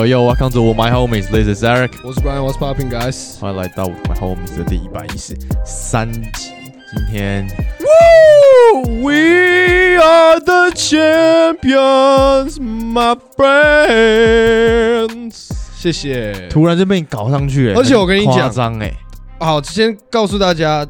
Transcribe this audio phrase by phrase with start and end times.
[0.00, 1.28] Yo yo, welcome to my homies.
[1.28, 1.92] This is Eric.
[2.02, 3.38] 我是 Brian，What's popping, guys？
[3.38, 6.54] 欢迎来到 my homies 的第一百一十三集。
[6.90, 7.46] 今天
[9.02, 15.50] We are the champions, my friends。
[15.76, 16.48] 谢谢。
[16.48, 18.90] 突然就被你搞上去、欸，而且我跟你讲很夸张哎，
[19.38, 20.86] 好，先告诉大家，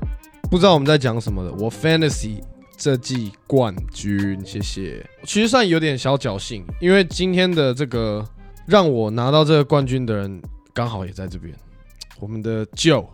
[0.49, 2.41] 不知道我们在讲什么的，我 Fantasy
[2.77, 5.05] 这季冠军，谢谢。
[5.25, 8.25] 其实算有点小侥幸，因为今天的这个
[8.71, 10.41] 让我拿到这个冠军的人，
[10.73, 11.53] 刚好也在这边。
[12.21, 13.09] 我们的 Joe，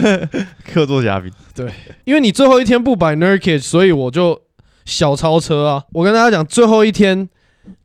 [0.64, 1.30] 客座嘉宾。
[1.54, 1.70] 对
[2.04, 4.40] 因为你最后一天不摆 Nurkic，所以我就
[4.84, 5.84] 小超车啊！
[5.92, 7.28] 我跟大家讲，最后一天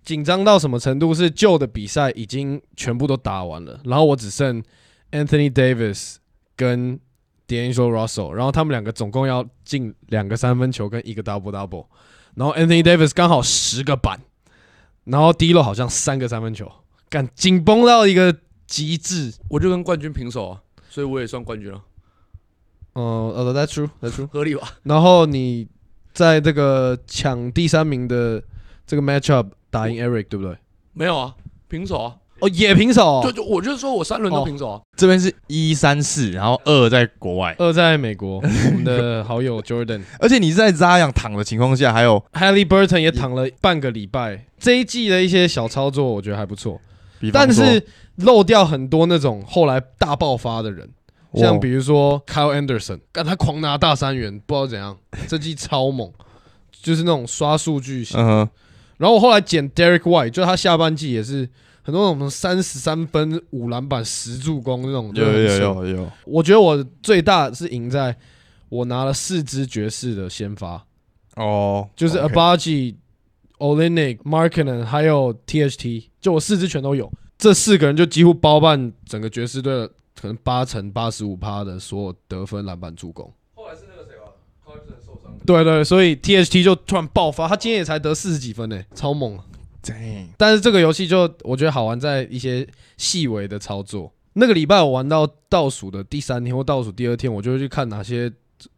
[0.03, 1.13] 紧张到什么程度？
[1.13, 4.63] 是旧的比赛已经全部都打完了，然后我只剩
[5.11, 6.15] Anthony Davis
[6.55, 6.97] 跟
[7.45, 11.87] D'Angelo Russell，然后他们两个总共要进两个三分球跟一个 double double，
[12.35, 14.21] 然后 Anthony Davis 刚好十个板，
[15.03, 16.71] 然后 D 洛好像三个三分球，
[17.13, 19.31] 干紧绷到一个极致。
[19.47, 21.79] 我就跟冠军平手啊，所以我也算冠军了，
[22.93, 23.03] 呃
[23.35, 24.25] 呃，That's true，That's true。
[24.25, 24.67] 合理吧？
[24.81, 25.67] 然后你
[26.11, 28.41] 在这个抢第三名的
[28.87, 30.57] 这个 matchup 打赢 Eric，对不对？
[30.93, 31.35] 没有啊，
[31.67, 44.47] 平手啊，哦，也平手、就哦，就我就是说我三轮都平手啊，这边是一三四，然后二在国外，二在美国，我们的好友 Jordan 而且你是在扎养躺的情况下，还有 Haley Burton 也躺了半个礼拜。
[44.57, 46.79] 这一季的一些小操作，我觉得还不错，
[47.31, 47.85] 但是
[48.17, 50.89] 漏掉很多那种后来大爆发的人，
[51.35, 56.11] 像比如说 Kyle Anderson，干他狂拿大三元，不知道怎样，这季超猛，
[56.71, 58.19] 就是那种刷数据型。
[58.97, 61.49] 然后我后来捡 Derek White，就他下半季也是
[61.81, 65.57] 很多那种三十三分、五篮板、十助攻那种，有有有。
[65.57, 68.15] 有有，我觉得我最大是赢在
[68.69, 70.85] 我拿了四支爵士的先发，
[71.35, 72.95] 哦，就是 OK Abaji、
[73.63, 77.09] Olenek、Markkanen 还有 THT，就我四支全都有。
[77.37, 79.87] 这四个人就几乎包办整个爵士队的
[80.19, 83.31] 可能八成八十五趴的所有得分、篮板、助攻。
[83.55, 84.33] 后来是那个谁吧
[84.65, 89.39] c o l l i n 受伤，对对，所以 THT 就突然爆发，他今天也才得四十几分呢，超猛。
[89.81, 94.11] Dang 但是这个游戏就我觉得好玩在一些细微的操作。
[94.33, 98.31] 那个礼拜我玩到倒数的第三天或倒数第二天，我就会去看哪些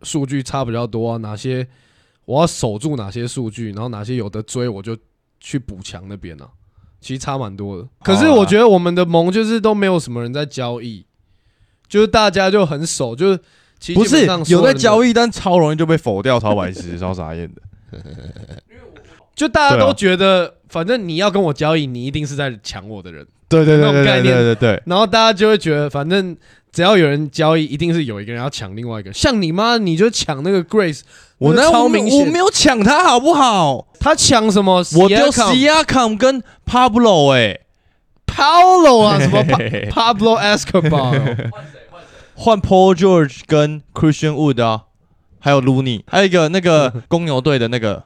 [0.03, 1.67] 数据差比较多啊，哪些
[2.25, 4.97] 我要守住哪些数据，然后哪些有的追，我就
[5.39, 6.47] 去补强那边啊。
[6.99, 7.87] 其实差蛮多的。
[8.03, 11.05] 可是我觉得我们的盟就是都没有什么人在交易，
[11.87, 13.39] 就是大家就很守，就是
[13.79, 17.61] 其实不是有在交易，但超容易就被否掉，超白痴，超傻眼的。
[19.35, 23.27] 就大家都觉得反正你要跟我交易，你一定是在抢我的人。
[23.47, 26.35] 对对对对对对对，然后大家就会觉得，反正
[26.75, 29.13] 只要有人交易，一定是有一个人要抢另外一个。
[29.13, 30.99] 像你妈，你就抢那个 Grace，
[31.37, 33.87] 我那我个超明显我没有抢他好不好？
[33.97, 34.83] 他抢什么？
[34.97, 37.61] 我丢 Siakam 跟 Pablo 哎、
[38.27, 41.49] ，Pablo 啊， 什么 Pa- Pablo Escobar，
[42.35, 44.83] 换 Paul George 跟 Christian Wood 啊，
[45.39, 48.03] 还有 Looney，还有一个那个 公牛队的那个，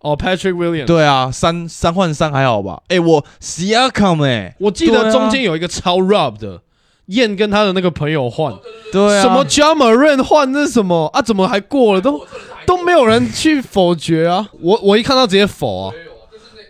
[0.00, 0.86] 哦 Patrick Williams。
[0.86, 2.82] 对啊，三三换三还好吧？
[2.88, 6.62] 哎、我 Siakam 哎、我记得中间有一个超 Rob 的，
[7.08, 8.54] 燕跟他的那个朋友换，
[8.92, 11.20] 对啊，什么 Moran 换那是什么啊？
[11.20, 12.00] 怎么还过了？
[12.00, 12.24] 都
[12.66, 14.48] 都没有人去否决啊！
[14.60, 15.94] 我我一看到直接否啊，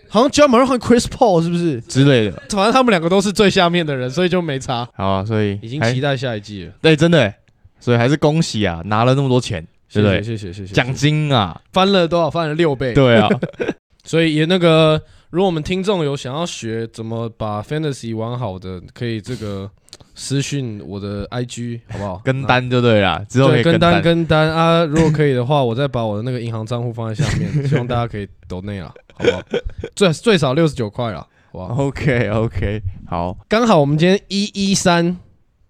[0.07, 1.81] 好像 Moran 换 Chris Paul 是不是？
[1.81, 2.41] 之类的？
[2.49, 4.87] 反正他们两个都是最下面的人，所以就没差。
[4.95, 7.35] 好啊，所以已经期待下一季了，对，真的、欸，
[7.79, 10.23] 所以还是恭喜啊，拿了那么多钱，对不对？
[10.23, 12.29] 谢谢谢谢，奖金啊，翻了多少？
[12.29, 13.27] 翻了六倍。，对啊，
[14.05, 15.01] 所以也那个，
[15.31, 19.69] 如果我们听众有想要学怎么把 Fantasy 玩好的，可以这个
[20.15, 22.21] 私讯我的 IG 好不好？
[22.25, 24.01] 跟单就对了，之后可以对跟单单。
[24.01, 24.83] 跟单啊！
[24.85, 29.41] 如果可以的话，我再把我的那个银行账户放在下面， 希望大家可以抖内啦，好不好？
[29.95, 35.17] 最最少六十九块啦，好不好？OK OK，好，刚好我们今天一一三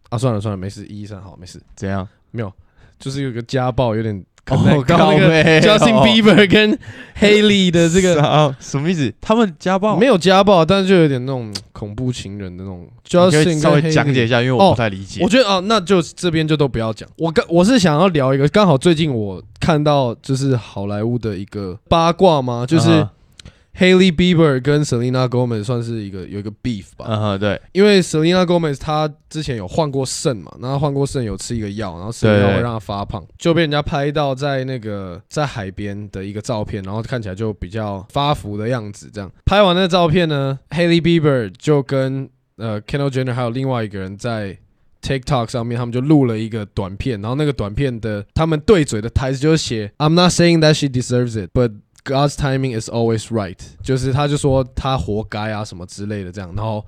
[0.10, 2.08] 啊，算了算了，没事，一一三好，没事，怎样？
[2.32, 2.52] 没有
[3.00, 6.78] 就是有个家暴，有点哦 connect 到那个 Justin 哦 Bieber 跟
[7.20, 9.14] Haley 的这个啊，什么意思？
[9.22, 9.98] 他们家暴？
[9.98, 12.88] 没有家暴，但是就有点那种恐怖情人的那种。
[13.12, 15.22] 你可以 Justin 稍微讲解一下，因为我不太理解。
[15.24, 17.10] 我觉得哦，那就这边就都不要讲。
[17.18, 23.08] 我刚我是想要聊一个，刚好最近我看到就是好莱坞的一个八卦嘛，就是
[23.80, 27.06] Haley Bieber 跟 Selena Gomez 算是一个有一个 beef 吧。
[27.08, 39.10] 嗯哼，对，因为 Selena Gomez 她之前有换过肾嘛，然后换过肾有吃一个药，然后吃药会让她发胖，就被人家拍到在那个在海边的一个照片，然后看起来就比较发福的样子。
[39.14, 44.58] 这样拍完那个照片呢，Haley Bieber 就跟呃 Kendall Jenner 还有另外一个人在
[45.02, 51.72] TikTok 上面，他们就录了一个短片，然后那个短片的他们对嘴的台词就是写 "I'm not saying that she deserves it, but
[52.04, 56.86] God's timing is always right"，就是他就说他活该啊什么之类的这样，然后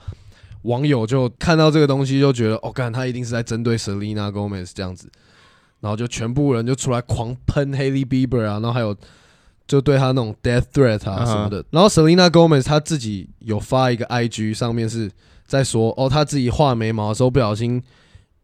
[0.64, 5.10] 网友就看到这个东西就觉得，哦，干他一定是在针对 Selena Gomez 这样子，
[5.80, 8.96] 然后就全部人就出来狂喷 Haley Bieber 啊，然后还有
[9.68, 11.64] 就对他那种 death threat 啊什么的。
[11.72, 15.10] 然后 Selena Gomez 她自己有发一个 IG 上面是
[15.46, 17.82] 在说，哦，她自己画眉毛的时候不小心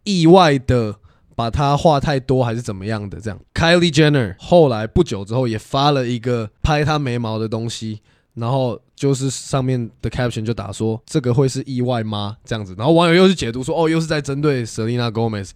[0.03, 0.95] 意外的
[1.37, 3.39] 把它画太多还是怎么样的这样。
[3.53, 7.99] Kylie Jenner 后来不久之后也发了一个拍她眉毛的东西，
[8.33, 12.37] 然后就是上面的 caption 就打说这个会是意外吗？
[12.43, 15.51] 这样子，然后网友又去解读说哦，又是在针对 Selena Gomez，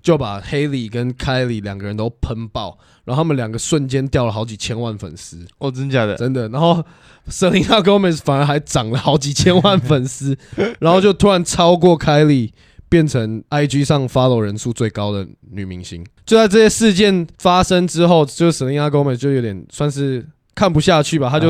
[0.00, 6.16] 就把 Haley 跟 Kylie 两个人都喷爆，然后他们两个瞬间掉了好几千万粉丝，哦，真假的？
[6.16, 6.48] 真的。
[6.48, 6.82] 然后
[7.28, 10.38] Selena Gomez 反而还涨了好几千万粉丝，
[10.80, 12.52] 然后就突然超过 Kylie。
[12.88, 21.48] 变成 IG 上 follow 人数最高的女明星，就在这些事件发生之后，就 Selena Gomez 就有点算是看不下去吧，他就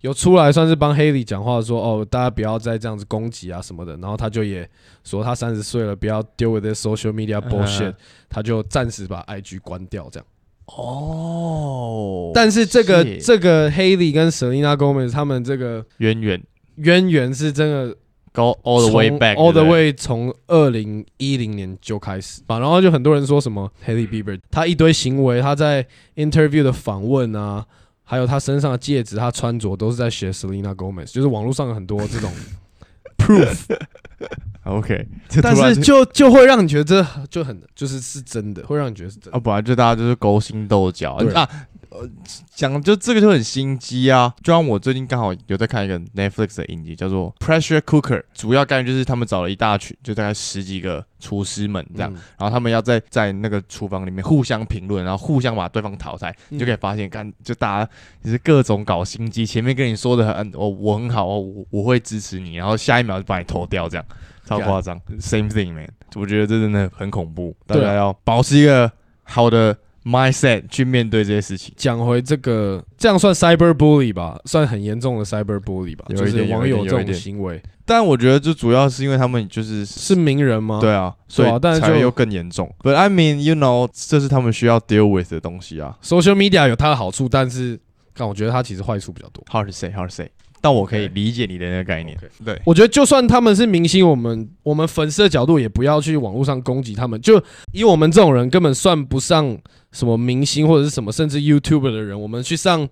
[0.00, 3.96] 有出来算是帮 Haley 讲话说，哦，大家不要再这样子攻击啊什么的。
[3.96, 4.68] 然后他就也
[5.04, 7.94] 说他三十岁了，不要 deal with this social media 嗯 bullshit，、
[8.28, 10.26] 他就暂时把 IG 关掉这样。
[10.66, 16.42] 哦，但是这个这个 Haley 跟 Selena Gomez 他们这个渊源
[16.76, 17.96] 渊源是真的
[18.36, 25.86] go all the way back all the way 从二零一零年就开始吧，然后就很多人说什么 Haley Bieber 他一堆行为，他在
[26.16, 27.64] interview 的访问啊，
[28.04, 32.30] 还有他身上的戒指，他穿着都是在学 Selena Gomez，就是网络上有很多这种
[33.16, 35.06] proof，OK，
[35.42, 39.38] 但是就就会让你觉得这就很就是是真的，会让你觉得是真的。
[39.38, 41.48] 啊，本来就大家就是勾心斗角啊。
[41.90, 42.08] 呃，
[42.54, 52.20] 讲就这个就很心机啊，就像我最近刚好有在看一个 Netflix 的影集，叫做 Pressure Cooker，主要概念就是他们找了一大群，就大概十几个厨师们这样，嗯。
[52.38, 56.56] 然后他们要在在那个厨房里面互相评论，然后互相把对方淘汰，嗯。
[56.56, 57.90] 你就可以发现，看就大家
[58.22, 64.04] 就是各种搞心机，前面跟你说的很，我我很好，我我会支持你，然后下一秒就把你投掉，这样
[64.44, 65.00] 超夸张。
[65.18, 68.90] Same thing man，我觉得这真的很恐怖，大家要保持一个
[69.24, 71.74] 好的 mindset 去面对这些事情。
[71.76, 80.80] 讲回这个，这样算 cyber bully 吧，算很严重的 cyber bully 吧，就是网友这种行为但我觉得就主要是因为他们就是是名人吗？
[80.80, 82.72] 对啊，所以对啊但是就才又更严重。
[82.82, 85.96] But I mean, you know，这是他们需要 deal with 的东西啊。
[86.02, 87.78] ，social media 有它的好处，但是
[88.14, 89.44] 但我觉得它其实坏处比较多。
[89.50, 90.30] Hard to say, hard to say。
[90.60, 92.18] 但我可以理解你的那个概念。
[92.44, 97.20] 对，我觉得就算他们是明星，我们我们粉丝的角度也不要去网络上攻击他们。
[97.20, 97.42] 就
[97.72, 99.56] 以我们这种人根本算不上
[99.92, 102.88] 什么明星或者是什么，甚至 YouTuber 的人，我们去上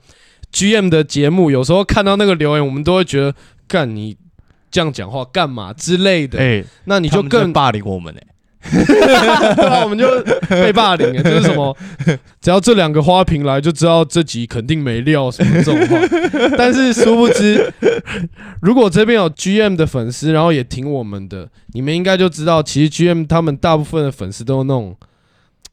[0.52, 3.34] GM 的节目，有时候看到那个留言，我们都会觉得，
[3.66, 4.16] 干你
[4.70, 6.38] 这样讲话干嘛之类的。
[6.38, 8.33] 哎，那你就更霸凌我们哎。
[8.70, 10.08] 对啊，我们就
[10.48, 11.76] 被霸凌了，就是什么，
[12.40, 15.96] 只要这两个花瓶来，就知道这集肯定没料什么这种话。
[16.56, 17.72] 但是殊不知，
[18.60, 24.96] 如果这边有 GM 的粉丝，然后也挺我们的，你们应该就知道，其实 GM 他们大部分的粉丝都是那种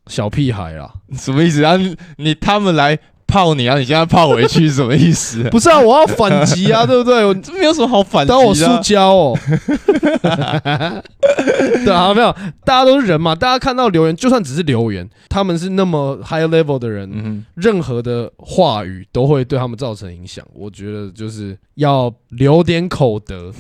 [0.07, 0.91] 小屁孩啦。
[1.17, 1.77] 什么意思啊？
[1.77, 2.97] 你你他们来
[3.31, 5.41] 泡你啊，你现在泡回去是什么意思？
[5.49, 7.23] 不是啊，我要反击啊， 对不对？
[7.23, 8.29] 我这没有什么好反击。
[8.29, 9.37] 当我塑胶哦。
[11.85, 12.35] 对啊，没有，
[12.65, 20.45] 大家都是人嘛，大家看到留言，就算只是留言，他们是那么 high level 的人，嗯任何的话语都会对他们造成影响。
[20.53, 23.53] 我觉得就是要留点口德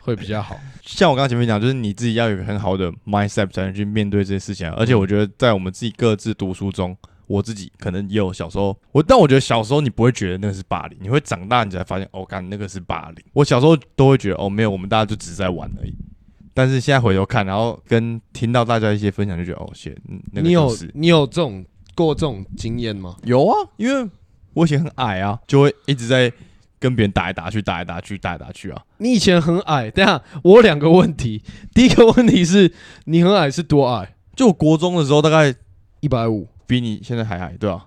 [0.00, 0.56] 会比较好。
[0.82, 4.74] 像我刚刚前面讲，就是你自己要有很好的 mindset 才能去面对这些事情啊。
[4.76, 13.24] 而且我觉得在我们自己各自读书中，我自己可能也有小时候，我但我觉得小时候你不会觉得那个是霸凌，你会长大你才发现，哦，干那个是霸凌。
[13.32, 15.94] 我小时候都会觉得，哦，没有，我们大家就只是在玩而已。
[16.56, 21.64] 但是现在回头看，然后跟听到大家一些分享，就觉得哦，谢，嗯那个 你有就是你有这种
[21.96, 23.16] 过这种经验吗？
[23.24, 24.08] 有啊，因为
[24.52, 26.32] 我以前很矮啊，就会一直在
[26.78, 28.80] 跟别人打来打去，打来打去，打来打去啊。
[28.98, 31.42] 你以前很矮，等下我有两个问题。
[31.74, 32.72] 第一个问题是
[33.06, 34.14] 你很矮是多矮？
[34.36, 35.52] 就我国中的时候，大概
[36.00, 36.46] 一百五。
[36.66, 37.86] 比你现在还矮，对吧、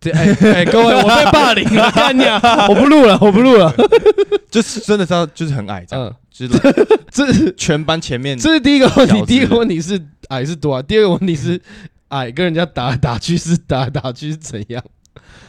[0.00, 2.66] 这哎哎，各位，我被霸凌了， 干你啊！
[2.68, 3.72] 我不录了，我不录了。
[4.50, 9.22] 就是真的是要就是很矮这样，嗯，就是 这是全班前面这是第一个问题。
[9.26, 10.82] 第一个问题是矮是多啊？
[10.82, 11.60] 第二个问题是
[12.08, 14.82] 矮跟人家打来打去是打来打去是怎样？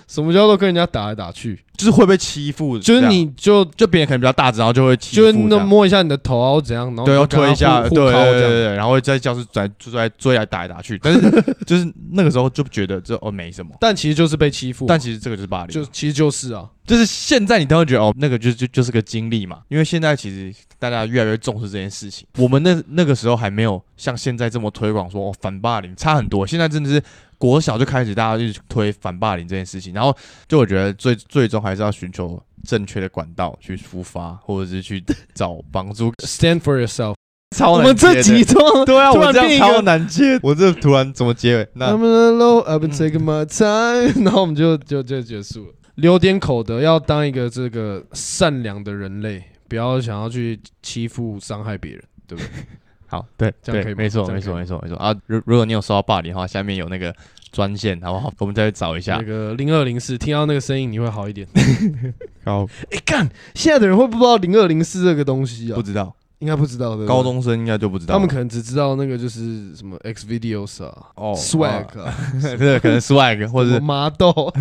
[0.07, 1.59] 什么叫做跟人家打来打去？
[1.77, 8.11] 就是会被欺负，就是你就就别人可能比较大只，然后就会欺负就是那，摸一下你的头啊，或怎样，然后对，要推一下，对对。
[8.11, 11.21] 对对，然后会在教室转就在追来打来打去，但是
[11.65, 22.25] 就是 那个时候就觉得这哦没什么，但其实就是被欺负，但其实这个就是霸凌，就其实就是啊，就是现在你都会觉得哦，那个就就就是个经历嘛，因为现在其实大家越来越重视这件事情。
[22.37, 26.47] 我们那那个时候还没有像现在这么推广说、哦、反霸凌，差很多。
[26.47, 27.03] 现在真的是
[27.37, 30.15] 国小就开始大家就推反霸凌这件事情，然后
[30.47, 35.03] 就我觉得最最终还还是要寻求正确的管道去出发，或者是去
[35.33, 36.11] 找帮助。
[36.23, 37.15] Stand for yourself。
[37.55, 41.67] 超我们这集中对啊，我这样超难接，我这突然怎么结尾？
[41.75, 45.73] 那 I'm alone, I've been taking my time，然后我们就就就结束了。
[45.97, 52.49] 留点口德，要当一个这个善良的人类，不要想要去欺负、伤害别人，对不对？
[53.09, 55.15] 好，对，这样可以没错，没错，没错，没错啊！
[55.27, 57.15] 如如果你有收到霸凌的话，下面有那个
[57.53, 58.33] 专线，好不好？
[58.39, 59.23] 我们再去找一下那。
[59.23, 61.47] 个零二零四，听到那个声音你会好一点。
[62.43, 65.81] 好哎，干，现在的人会不知道零二零四这个东西啊不？
[65.81, 67.05] 知道，应该不知道的。
[67.05, 68.13] 高中生应该就不知道。
[68.13, 72.13] 他们可能只知道那个就是什么 X videos 啊、哦 swag 啊、
[72.57, 74.31] 对，可能 swag 或者是麻豆。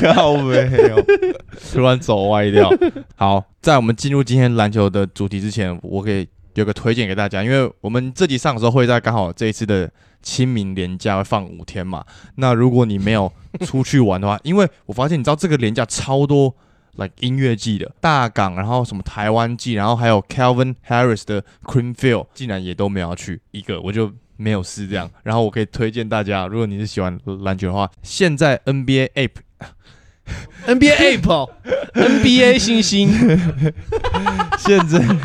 [0.00, 0.56] 靠没
[0.88, 0.96] 有，
[1.72, 2.70] 突然走歪掉。
[3.14, 9.88] 好，在我们进入今天篮球的主题之前，我可以有个推荐给大家，因为我们这集上的时候会在刚好这一次的
[10.22, 12.04] 清明连假会放五天嘛。
[12.36, 13.30] 那如果你没有
[13.60, 16.54] 出去玩的话，因为我发现你知道这个连假超多。
[16.96, 25.10] Like 音乐季的大港，然后什么台湾季，然后还有 Calvin Harris 的 Creamfield，竟然也都没有要去一个，我就没有试这样。
[25.22, 29.30] 然后我可以推荐大家，如果你是喜欢篮球的话，现在 NBA App
[30.66, 31.50] NBA Ape 哦
[31.94, 33.08] NBA 星星，
[34.58, 35.16] 现在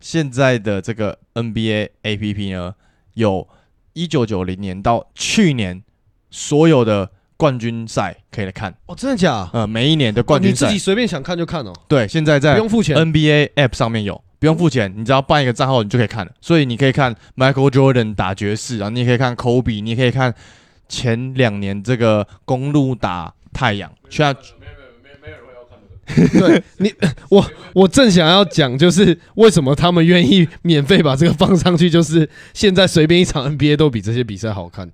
[0.00, 2.74] 现在的这个 NBA APP 呢，
[3.14, 3.48] 有
[3.94, 5.82] 一九九零年到去年
[6.30, 7.10] 所有的
[7.44, 9.50] 冠军赛可以来看，哦，真的假？
[9.52, 12.96] 呃，每一年的冠军赛哦你自己，随便想看就看哦，对，现在在不在用付钱。
[12.96, 14.18] NBA App 上面有。
[14.38, 16.32] 不用付钱，你只要办一个账号，你就可以看了。
[16.40, 20.34] 所以你可以看 Michael Jordan 打爵士，然后你也可以看 Kobe，你也可以看
[20.88, 23.92] 前两年这个公路打太阳。
[24.08, 24.34] 现在
[26.38, 26.90] 对你，
[27.28, 34.90] 我我正想要讲，就是为什么他们愿意免费把这个放上去，就是现在随便一场 NBA 都比这些比赛好看。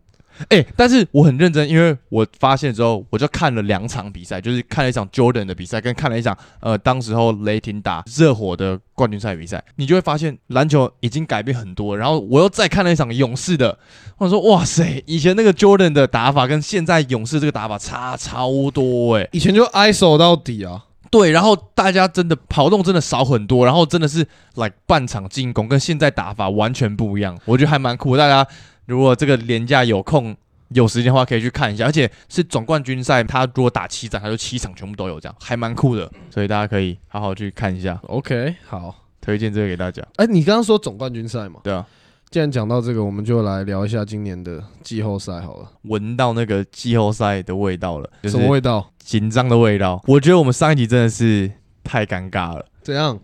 [0.49, 11.97] 哎、但是我很认真，因为我发现之后，我就看了两场比赛，就是看了一场 Jordan 的比赛，跟看了一场呃，当时候雷霆打热火的冠军赛比赛，你就会发现篮球已经改变很多。
[11.97, 13.79] 然后我又再看了一场勇士的，
[14.19, 28.23] 我说哇塞，以前那个 Jordan 的打法跟现在勇士这个打法差超多哎、以前就 ISO 到底啊，对，然后大家真的跑动真的少很多，然后真的是 like 半场进攻，跟现在打法完全不一样，我觉得还蛮酷的。
[28.23, 28.49] 大家
[28.91, 30.37] 如果这个廉价有空
[30.71, 38.95] 有时间的话，可以去看一下，而且是总冠军赛，他如果打七场，他就七场全部都有，这样还蛮酷的，所以大家可以好好去看一下，OK，好。
[39.21, 40.03] 推荐这个给大家。
[40.17, 41.61] 哎、你刚刚说总冠军赛嘛？
[41.63, 41.87] 对啊，
[42.31, 45.71] 既然讲到这个，我们就来聊一下今年的季后赛好了。
[45.83, 48.91] 闻到那个季后赛的味道了，就是什么味道？
[48.99, 50.03] 紧张的味道。
[50.07, 51.53] 我觉得我们上一集真的是
[51.85, 52.65] 太尴尬了。
[52.83, 53.21] 怎样？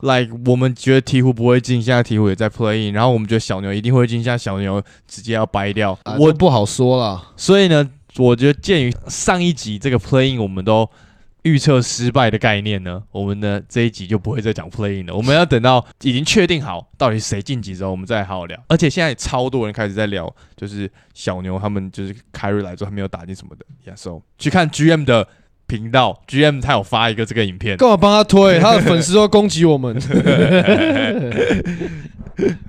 [0.00, 5.98] Like 我们觉得鹈鹕不会进，现在鹈鹕也在 playing，然后我们觉得小牛一定会进，现在小牛直接要掰掉。
[6.04, 7.32] 啊、我这不好说了。
[7.36, 10.88] 所以呢，我觉得鉴于上一集这个 playing 我们都
[11.42, 18.58] 预测失败的概念呢，我们呢这一集就不会再讲 playing 了，我们要等到已经确定好到底谁晋级之后，我们再好好聊。
[18.68, 25.26] 而且现在超多人开始在聊，就是小牛他们就是凯瑞来之后还没有打进什么的，yeah，so 去看 GM 的。
[25.68, 28.58] 频道 GM 他有发一个这个影片，干嘛帮他推？
[28.64, 29.96] 他的粉丝都攻击我们。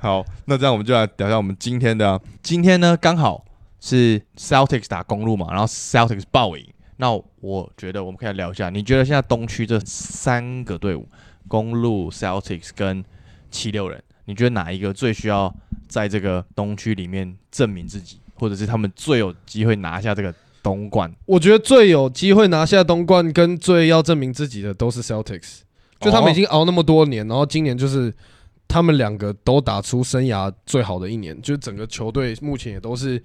[0.01, 3.45] 好，那这样我们就来聊一下我们今天的啊、今天呢，刚好
[3.79, 6.67] 是 Celtics 打公路嘛，然后 Celtics 爆赢。
[6.97, 11.07] 那我觉得我们可以来聊一下，你觉得现在东区这三个队伍，
[11.47, 13.05] 公路、Celtics 跟
[13.49, 15.53] 七六人，你觉得哪一个最需要
[15.87, 21.13] 在这个东区里面证明自己，或者是他们最有机会拿下这个东冠？
[21.25, 25.59] 我觉得最有机会拿下东冠跟最要证明自己的都是 Celtics，
[25.99, 28.13] 就他们已经熬那么多年，然后今年就是
[28.67, 33.21] 他们两个都打出生涯最好的一年，就是整个球队目前也都是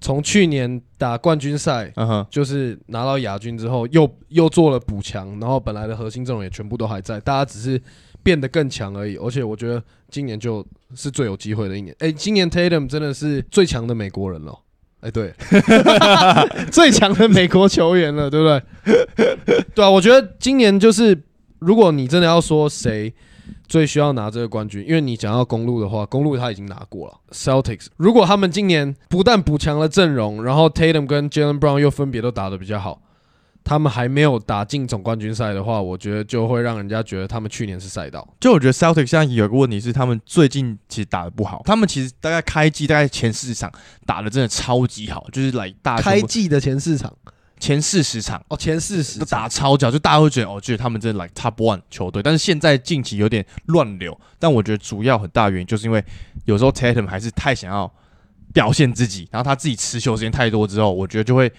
[0.00, 1.92] 从去年打冠军赛。
[2.30, 7.80] 就是拿到亚军之后，又又做了补强，然后本来的核心阵容也全部都还在，大家只是
[8.22, 9.16] 变得更强而已。
[9.16, 11.94] 而且我觉得今年就是最有机会的一年。
[11.98, 14.56] 哎、今年 Tatum 真的是最强的美国人了。
[15.00, 15.32] 哎、对，
[16.72, 19.64] 最强的美国球员了，对不对？
[19.74, 21.22] 对啊，我觉得今年就是，
[21.60, 23.14] 如果你真的要说谁
[23.68, 27.14] 最需要拿这个冠军，因为你讲到公路的话，公路他已经拿过了。
[27.30, 33.00] Celtics 如果他们今年不但补强了阵容，然后 Tatum 跟 Jalen Brown 又分别都打得比较好，
[33.68, 38.26] 他们还没有打进总冠军赛的话，我觉得就会让人家觉得他们去年是赛道。
[38.40, 41.60] 就我觉得 Celtic 现在有个问题是，他们最近其实打的不好。
[41.66, 43.70] 他们其实大概开季大概前四场
[44.06, 47.14] 打的真的超级好，就是来大开季的前四场
[47.60, 52.22] 前四十场哦，前四十都打得超脚，就大家会觉得哦，觉得他们真的 like top one 球队。
[52.22, 56.02] 但是现在近期有点乱流，但我觉得主要很大原因就是因为
[56.46, 57.92] 有时候 Tatum 还是太想要
[58.54, 61.52] 表现自己，然后他自己持球时间太多之后，我觉得就会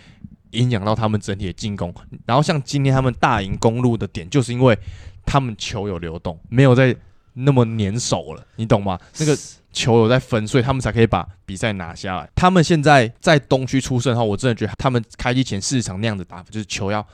[0.52, 1.94] 影响到他们整体的进攻。
[2.26, 4.78] 然后像今天他们大赢公路的点，就是因为
[5.26, 6.96] 他们球有流动，没有在
[7.34, 9.00] 那么粘手了，你懂吗？
[9.20, 9.38] 那个
[9.72, 12.30] 球有在分，所以他们才可以把比赛拿下来。
[12.36, 17.06] 他们现在在东区出胜的话，我真的觉得他们开机前市场那样的打法，就是球要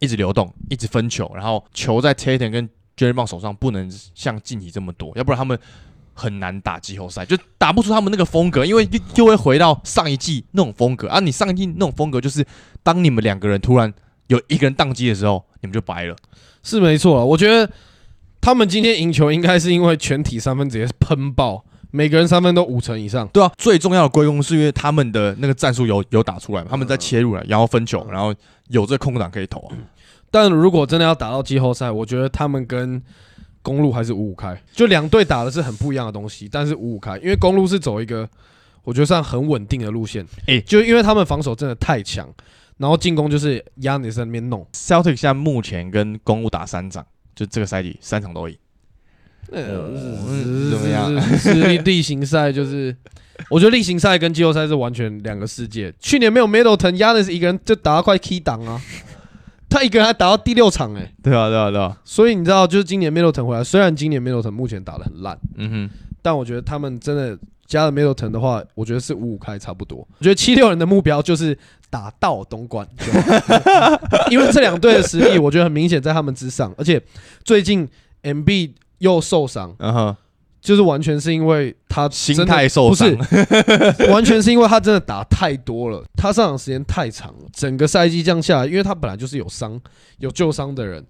[0.00, 5.58] 一直流动，一直分球，然后球在 Tatum 跟 Jerry b o n 手上不能像近期这么多，要不然他们
[6.20, 11.18] 很难打季后赛，就打不出他们那个风格，因为又又会回到上一季那种风格啊。
[11.20, 12.44] 你上一季那种风格就是，
[12.82, 13.90] 当你们两个人突然
[14.26, 16.14] 有一个人宕机的时候，你们就掰了。
[16.62, 17.72] 是没错啊，我觉得
[18.38, 23.26] 他们今天赢球应该是因为全体三分直接喷爆，每个人三分都五成以上。
[23.28, 28.34] 对啊，最重要的归功是因为他们的那个战术有有打出来嘛，他们在切入了，然后分球，然后
[28.68, 29.76] 有这空档可以投啊。
[30.30, 33.02] 但如果真的要打到季后赛，我觉得他们跟
[33.62, 38.28] 公路还是五五开，就两队打的是很不一样的东西，但是五五开，因为公路是走一个
[38.84, 42.28] 我觉得算很稳定的路线，诶就因为他们防守真的太强，
[42.78, 48.56] 然后进攻就是压你在那边弄，Celtic 现在目前跟公路打三场，就这个赛季三场都赢。
[49.52, 51.54] 呃，嗯怎么样是？
[51.54, 52.94] 是例例行赛就是，
[53.48, 55.92] 我觉得例行赛跟季后赛是完全两个世界。
[55.98, 58.80] 去年没有 Middleton，压的是一个人就打到快 key 档啊，
[59.70, 61.96] 他一个人还打到第六场哎、对啊，对啊，对啊。
[62.04, 69.98] 所以你知道，就是今年 Middleton 回来，虽然今年 Middleton 目前打的很烂，嗯哼，但我觉得他们真的加了 Middleton 的话，我觉得是五五开差不多。
[70.18, 71.56] 我觉得七六人的目标就是
[71.88, 72.86] 打到东莞，
[74.30, 77.00] 因为这两队的实力，我觉得很明显在他们之上，而且
[77.44, 77.88] 最近
[78.22, 80.16] MB 又受伤，嗯哼，
[80.60, 89.80] 就是完全是因为他心态受伤不是 完全是因为他真的打太多了，他上场时间太长了，整个赛季这样下来，因为他本来就是有伤
[90.18, 91.04] 有旧伤的人，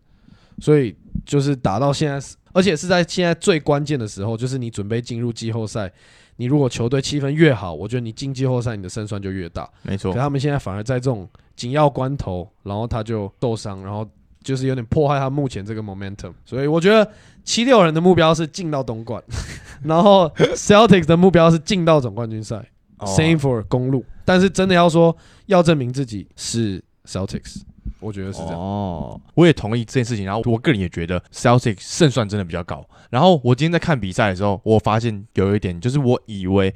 [0.61, 0.95] 所以
[1.27, 5.93] 就是打到现在是，而且是在现在最关键的时候，就是你准备进入季后赛。
[6.37, 9.69] 你如果球队气氛越好，我觉得你进季后赛你的胜算就越大。
[9.83, 10.19] 没错可。
[10.19, 14.09] 他们现在反而在这种紧要关头，然后他就受伤，然后
[14.43, 16.33] 就是有点破坏他目前这个 momentum。
[16.45, 17.11] 所以我觉得
[17.45, 19.23] 七六人的目标是进到东莞，
[19.83, 22.57] 然后 Celtics 的目标是进到总冠军赛、
[22.99, 24.05] 哦 s a m e for 公路。
[24.25, 27.63] 但是真的要说要证明自己是 Celtics，
[27.99, 28.55] 我觉得是这样。
[28.55, 30.25] 哦，我也同意这件事情。
[30.25, 32.87] 然后我个人也觉得 Celtics 胜算真的比较高。
[33.11, 36.73] 然后我今天在看比赛的时候，我发现有一点，就是我以为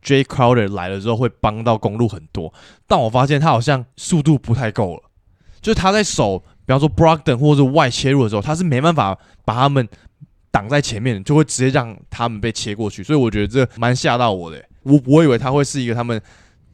[0.00, 2.54] J Crowder 来了之后会帮到公路很多，
[2.86, 5.02] 但我发现他好像速度不太够了。
[5.60, 9.86] 就是他在守，比方说 Brogden 或者是外切入的时候，他是没办法把他们
[10.50, 13.02] 挡在前面，就会直接让他们被切过去。
[13.02, 14.62] 所以我觉得这蛮吓到我的。
[14.82, 16.20] 我我以为他会是一个他们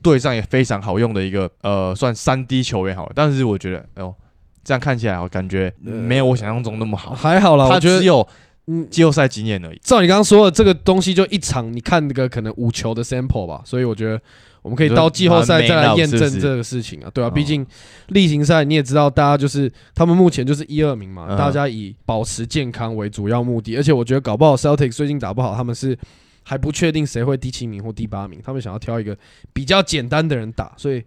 [0.03, 4.15] 队上也非常好用的一个呃算三 D 球员好了，但是我觉得哎呦
[4.63, 7.15] 这样看起来我感觉没有我想象中那么好。
[7.15, 8.27] 还好啦，他我觉得只有
[8.73, 9.81] 嗯，季后赛经验而已。
[9.83, 14.21] 照你刚刚说的，这个东西就一场，你看那个可能五球的 sample 吧，所以我觉得
[14.63, 17.31] 我们可以到季后赛再来验证这个事情啊，对啊，哦。
[17.31, 17.67] 毕竟
[18.09, 21.37] 例行赛你也知道，大家就是他们目前就是一二名嘛，嗯。
[21.37, 25.99] 大家以保持健康为主要目的，而且我觉得搞不好 Celtics 最近打不好，他们是
[26.45, 29.17] 还不确定谁会第七名或第八名，他们想要挑一个
[29.53, 31.03] 比较简单的人打，所以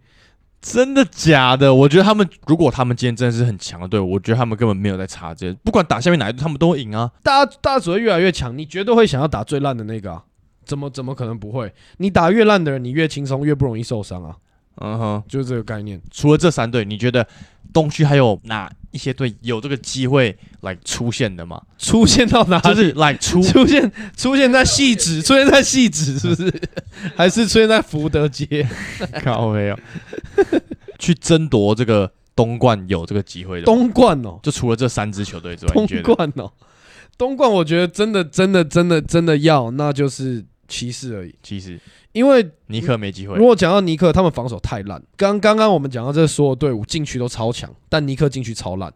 [0.63, 1.75] 真的假的？
[1.75, 7.11] 我觉得他们如果他们今天真的是很强的队伍，我觉得他们根本没有在差这些，不管打下面哪一队，他们都会赢啊。
[7.21, 10.23] 大家大家只会越来越强，你绝对会想要打最烂的那个啊。
[10.63, 11.73] 怎么怎么可能不会？
[11.97, 14.33] 你打越烂的人，你越轻松，越不容易受伤啊，
[14.77, 16.01] 嗯哼，就是这个概念。
[16.09, 17.27] 除了这三队，你觉得
[17.73, 21.61] 东区还有哪一些队有这个机会来出现的嘛？
[21.77, 22.69] 出现到哪里？
[22.69, 26.61] 就是来出出现出现在戏子， 出现在戏子是不是？
[27.17, 28.65] 还是出现在福德街？
[29.23, 29.77] 靠没有
[30.99, 33.65] 去争夺这个东冠有这个机会的？
[33.65, 35.87] 东冠哦，就除了这三支球队之外，东？
[36.03, 36.51] 冠哦，
[37.17, 41.35] 东冠，我觉得真的真的真的真的要，那就是骑士而已。
[41.43, 41.79] 其实
[42.13, 43.45] 因为尼克没机会如。
[43.45, 45.03] 果讲到尼克，他们防守太烂。
[45.17, 48.93] 刚刚刚我们讲到这所有队伍禁区都超强，但尼克禁区超烂，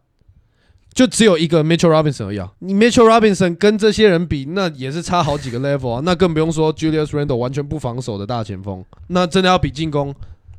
[0.93, 2.51] 就只有一个 Mitchell Robinson 而已啊。
[2.59, 6.01] 你 Mitchell Robinson 跟这些人比，那也是差好几个 level 啊。
[6.03, 10.15] 那更不用说 Julius Randle 完全不防守的大前锋，那真的要比进攻，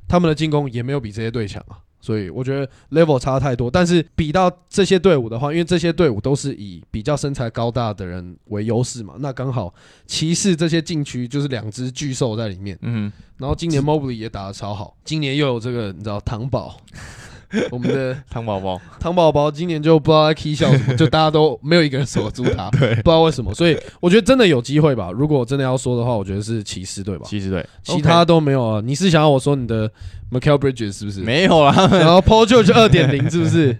[0.06, 1.78] 他们的进攻也没有比这些队强啊。
[2.00, 9.72] 所以我觉得 level 差太多，但是比到这些队伍的话，因为这些队伍都是以比较身材高大的人为优势嘛，那刚好
[10.06, 16.76] 骑士这些禁区就是两只巨兽在里面，嗯然后今年 Mobley 也打得超好，今年又有这个你知道糖宝，
[17.70, 25.10] 我们的哼， 汤宝宝，糖宝宝今年就不知道在 K 笑什么， 就大家都没有一个人守得住他，对不知道为什么，所以我觉得真的有机会吧。
[25.10, 28.82] 如果真的要说的话，我觉得是骑士队吧，骑士队，其他都没有啊。
[28.84, 29.90] 你是想要我说你的
[30.30, 31.20] Michael Bridges 是不是？
[31.20, 31.72] 没有啦。
[31.92, 33.76] 然后 Paul George 二点零是不是？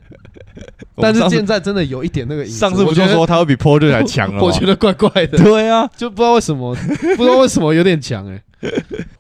[0.97, 4.43] 但是现在真的有一点那个影子，上次不就说他会比 Paul George 还强了吗？
[4.43, 6.75] 我觉得怪怪的，对啊，就不知道为什么，
[7.17, 8.43] 不知道为什么有点强哎、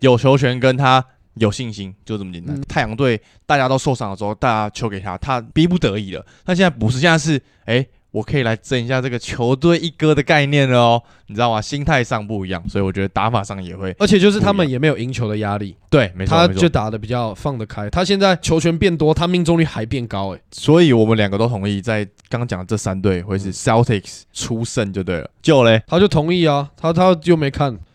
[0.01, 1.05] 有球权跟他
[1.38, 2.57] 有信心，就这么简单。
[2.57, 6.24] 嗯太阳队大家都受伤的时候，大家球给他，他逼不得已了。
[6.44, 11.61] 但现在不是，现在是哎、我可以来争一下这个球队一哥的概念了哦，你知道吗？
[11.61, 17.88] 心态上不一样，所以我觉得打法上也会而且就是他们也没有赢球的压力，对，没错，他就打的比较放得开。
[17.90, 25.31] 他现在球权变多，他命中率还变高，哎，所以我们两个都同意，在刚刚讲的这三队会是 Celtics 出胜就对了。
[25.42, 27.79] 就嘞，他就同意啊，他他又没看。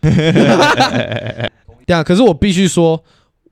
[1.86, 3.04] 对啊，可是我必须说，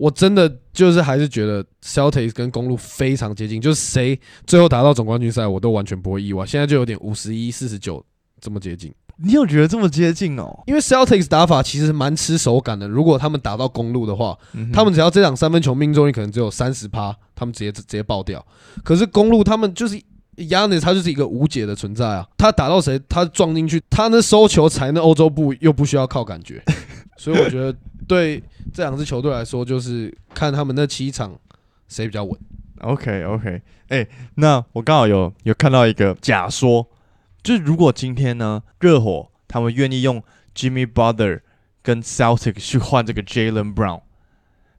[0.02, 6.44] 我真的就是还是觉得 Celtics 跟公路非常接近，就是谁最后打到总冠军赛，我都完全不会意外。
[6.44, 8.04] 现在就有点五十一四十九
[8.40, 10.60] 这么接近，你有觉得这么接近哦？
[10.66, 12.88] 因为 Celtics 打法其实蛮吃手感的。
[12.88, 18.44] 如果他们打到公路的话，嗯他们只要这场三分球命中率可能只有三十趴，他们直接直接爆掉。
[18.82, 19.96] 可是公路他们就是
[20.36, 22.26] Yanis，他就是一个无解的存在啊！
[22.36, 26.60] 他打到谁，他撞进去，他那收球才那欧洲步又不需要靠感觉，
[27.16, 27.72] 所以我觉得
[28.06, 31.38] 对这两支球队来说，就是看他们那七场
[31.88, 32.38] 谁比较稳。
[32.80, 36.86] OK OK，哎、那我刚好有有看到一个假说，
[37.42, 40.22] 就是如果今天呢，热火他们愿意用
[40.54, 41.40] Jimmy Butler
[41.82, 44.02] 跟 Celtic 去换这个 Jalen Brown，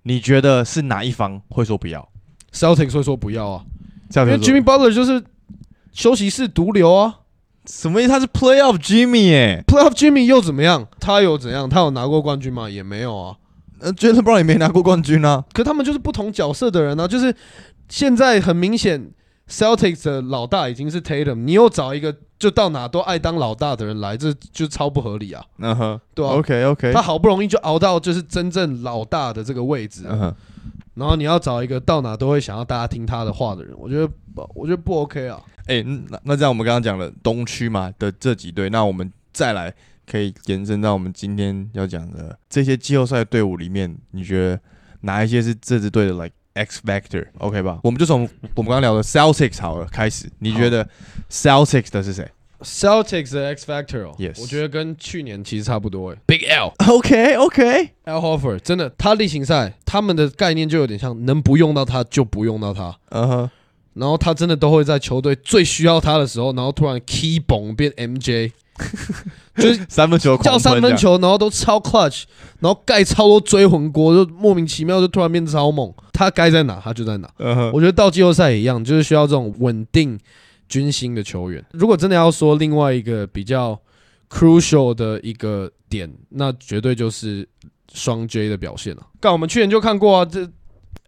[0.02, 2.10] 你觉得是哪一方会说不要
[2.52, 3.66] ？Celtics 会说不要啊，
[4.16, 5.24] 因为 Jimmy Butler 就是
[5.94, 7.22] 休息室毒瘤啊
[7.66, 8.10] 什么意思？
[8.10, 10.88] 他是 Playoff Jimmy 耶、，Playoff Jimmy 又怎么样？
[11.00, 11.70] 他有怎样？
[11.70, 12.70] 他有拿过冠军吗？
[12.70, 13.36] 也没有啊。
[13.80, 15.44] 呃，Jalen Brown 也没拿过冠军啊。
[15.54, 17.36] 可他们就是不同角色的人啊，就是
[17.90, 19.12] 现在很明显
[19.50, 30.36] ，Celtics 的老大已经是 Tatum，你又找一个就到哪都爱当老大的人来，这就超不合理啊，嗯哼，对啊 OK OK，他好不容易就熬到就是真正老大的这个位置，嗯哼，
[30.96, 35.42] 然后你要找一个到哪都会想要大家听他的话的人，我觉得不我觉得不 OK 啊。
[35.66, 39.74] 哎、那那这样我们刚刚讲了东区嘛的这几队，那我们再来
[40.06, 44.60] 可以延伸到我们今天要讲的这些季后赛队伍里面，你觉得
[45.02, 47.80] 哪一些是这支队的 like X factor？OK、吧？
[47.84, 50.88] 我们就从我们刚刚聊的 Celtics 好了开始，你觉得
[51.30, 52.30] Celtics 的是谁
[52.64, 56.18] Celtics 的 X Factor 哦 Yes 我觉得跟去年其实差不多诶。
[56.26, 62.96] Big L？OK OK，Al Horford 真的，他例行赛他们的概念就有点像能不用到他就不用到他。
[63.10, 63.50] 嗯哼，
[63.94, 68.52] 然后他真的都会在球队最需要他的时候，然后突然 key 崩变 MJ，
[69.56, 72.24] 就是三分球叫三分球，然后都超 clutch，
[72.60, 75.94] 然后盖超多追魂锅，就莫名其妙就突然变超猛。
[76.12, 77.30] 他该在哪他就在哪。
[77.40, 80.18] 嗯哼，我觉得到季后赛也一样，就是需要这种稳定
[80.68, 81.64] 军心的球员。
[81.72, 83.80] 如果真的要说另外一个比较
[84.30, 87.48] crucial 的一个点，那绝对就是
[87.94, 90.44] 双 J 的表现了、干，我们去年就看过啊，这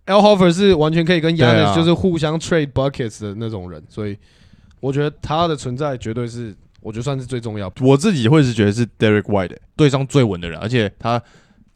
[0.06, 4.16] Al Horford 是完全可以跟对 Yanis 啊就是互相 trade buckets 的那种人，所以
[4.80, 7.74] 我觉得他的存在绝对是，我觉得算是最重要。
[7.82, 11.20] 我自己会是觉得是 Derek White 的队上最稳的人，而且他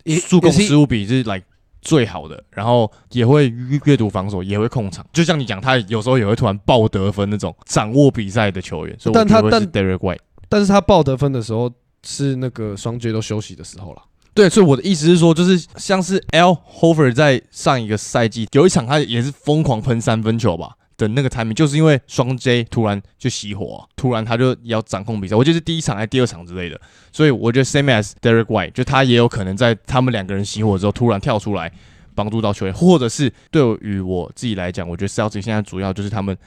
[0.04, 1.44] 也助攻失误比是 like
[1.82, 3.54] 最好的，然后也会
[3.86, 5.06] 阅读防守，也会控场。
[5.14, 10.20] 就像你讲，他有时候也会突然爆得分那种掌握比赛的球员，所以但他觉得会是 Derek White。
[10.50, 11.72] 但是他爆得分的时候
[12.04, 14.02] 是那个双 J 都休息的时候了。
[14.34, 26.80] 对，所以我的意思是说，就是像是 L Hofer 在上一个赛季有一场他也是疯狂喷三分球吧的那个 timing，就是因为双 J 突然就熄火、突然他就要掌控比赛，我觉得是第一场还是第二场之类的，
[27.12, 31.72] 所以我觉得 same as Derek White，就他也有可能在他们两个人熄火之后突然跳出来
[32.14, 36.38] 帮助到球员，或者是对于我自己来讲，我觉得 Celtic 现在主要就是他们。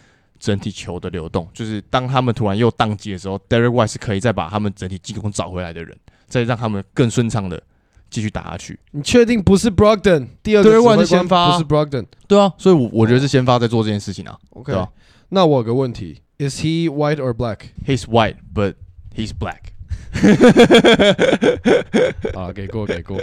[0.42, 7.62] 整体球的流动，就是当他们突然又宕机的时候，Derek White 是可以再把他们整体进攻找回来的人，再让他们更顺畅的
[8.12, 8.78] 继续打下去。
[8.90, 12.04] 你确定不是 Brogden 第二个指挥官是先发啊不是 Brogden？
[12.28, 14.38] 对啊，所以我，我觉得是先发在做这件事情啊。
[14.50, 14.86] OK，、对啊
[15.30, 18.74] 那我有个问题：Is he white or black？He's white, but
[19.16, 19.72] he's black。
[22.34, 23.18] 啊，给过，给过。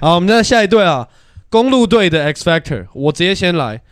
[0.00, 1.06] 好，我们再下一队啊，
[1.50, 3.82] 公路队的 X Factor，我直接先来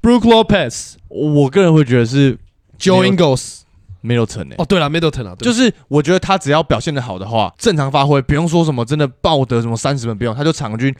[0.00, 2.38] ，Brook Lopez、我个人会觉得是
[2.78, 3.61] Joe Ingles。
[4.02, 10.94] Middleton 欸哦，对了，Middleton 啊，对就是我觉得他只要表现的好的话，正常发挥，不用说什么真的爆得什么三十分，不用，他就场均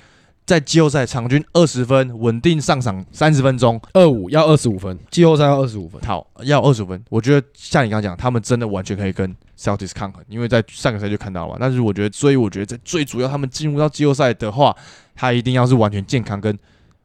[0.44, 6.00] 在季后赛场均二十分，稳定上场三十分钟，二五要二十五分，季后赛要二十五分。
[6.02, 7.00] 好，要二十分。
[7.10, 11.56] 我觉得像你刚刚讲，他们真的完全可以跟 Celtics 抗衡，因为在上个赛就看到了嘛。
[11.60, 14.76] 但是我觉得，所以我觉得在最主要他们进入到季后赛的话，
[15.14, 16.58] 他一定要是完全健康跟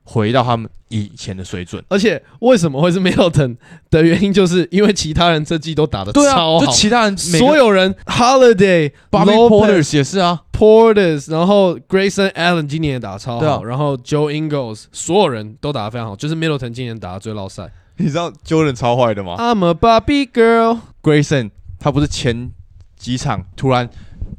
[0.09, 1.83] 回到他们以前的水准。
[1.89, 3.57] 而且为什么会是 Middleton
[3.89, 17.69] 的原因，就是因为其他人这季都打的对超好，啊，就其他人所有人 Holiday、Bobby Porter 也是啊，，Porters，然后 Grayson Allen 今年也打超对啊好，然后 Joe Ingles 所有人都打得非常好，就是 Middleton 今年打的最落赛。
[17.97, 22.51] 你知道 Jordan 超坏的吗 I'm a Barbie girl，？Grayson 他不是前
[22.95, 23.89] 几场突然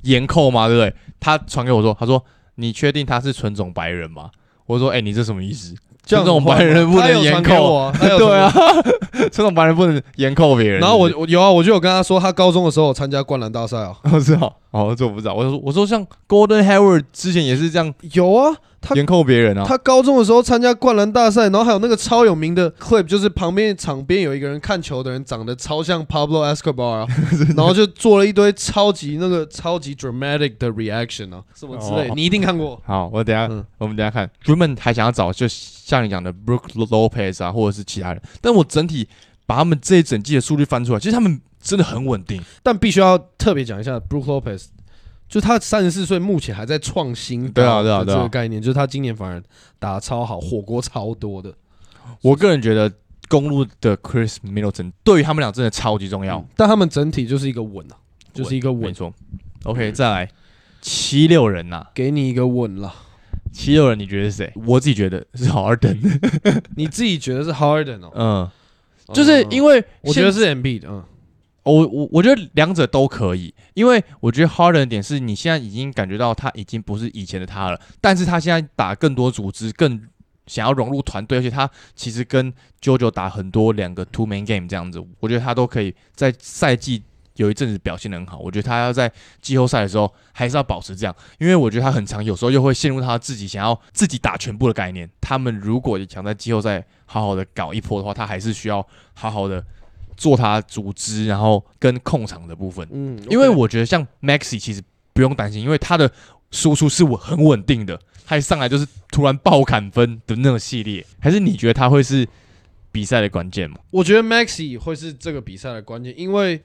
[0.03, 0.67] 严扣吗？
[0.67, 0.95] 对不对？
[1.21, 4.31] 他传给我说，他说你确定他是纯种白人吗？
[4.69, 5.75] 我说，哎、你这什么意思？
[6.05, 8.51] 这种白人不能严扣， 对啊，，
[9.31, 10.81] 这种白人不能严扣别人。
[10.81, 15.35] 然后我我有啊，我就有跟他说，他高中的时候参加灌篮大赛啊， 是我知道，哦，这我不知道。
[15.35, 19.65] 我说我说像 Golden Hayward 之前也是这样有啊，他严扣别人啊。
[19.67, 27.07] 他高中的时候参加灌篮大赛，然后还有那个超有名的 clip，就是旁边场边有一个人看球的人长得超像 Pablo Escobar 啊，
[27.57, 32.81] 然后就做了一堆超级那个超级 dramatic 的 reaction 啊，什么之类你一定看过。
[32.85, 34.29] 好，我等下、嗯我们等下看。
[34.47, 39.09] 原本还想要找，就像你讲的 Brook Lopez 啊，或者是其他人，但我整体
[39.47, 42.43] 把他们这一整季的数据翻出来，其实他们真的很稳定。
[42.63, 44.67] 但必须要特别讲一下 Brook Lopez，
[45.29, 49.43] 就他三十四岁，目前还在创新对啊对啊对啊这个概念，就是他今年反而
[49.79, 51.53] 打得超好，火锅超多的。
[52.23, 52.91] 我个人觉得
[53.29, 57.97] 公路的 Chris Middleton 对于他们俩真的超级重要，但他们整体就是一个稳啊，
[58.33, 59.13] 就是一个稳，没错。
[59.65, 60.31] OK，再来
[60.81, 62.95] 七六人呐、给你一个稳了。
[63.53, 64.53] 七六人你觉得是谁？
[64.67, 65.99] 我自己觉得是 Harden，
[66.77, 68.11] 你自己觉得是 Harden 哦？
[68.15, 68.51] 嗯，
[69.13, 71.03] 就是因为我觉得是 MB 的，嗯，
[71.69, 80.01] 我我我觉得两者都可以，因为我觉得 Harden 的点是你现在已经感觉到他已经不是以前的他了，但是他现在打更多组织，更
[80.47, 87.03] 想要融入团队，而且他其实跟 JoJo 打很多两个 two man game 这样子，我觉得他都可以在赛季
[87.37, 88.39] 有一阵子表现得很好。
[88.39, 95.09] 我觉得他要在季后赛的时候还是要保持这样，因为我觉得他很长，有时候又会陷入他自己想要自己打全部的概念。
[95.21, 99.63] 他们如果想在季后赛好好的搞一波的话，他还是需要好好的
[100.19, 102.87] 做他组织，然后跟控场的部分。
[102.91, 104.83] 嗯，因为我觉得像 Maxi 其实
[105.15, 106.11] 不用担心，因为他的
[106.51, 111.07] 输出是我很稳定的，他一上来就是突然爆砍分的那种系列。
[111.21, 112.29] 还是你觉得他会是
[112.91, 113.79] 比赛的关键吗？
[113.91, 116.61] 我觉得 Maxi 会是这个比赛的关键，因为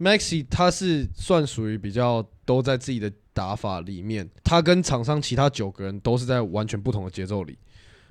[0.00, 7.56] Maxi 他是算属于比较都在自己的打法里面，他跟场上其他九个人都是在完全不同的节奏里，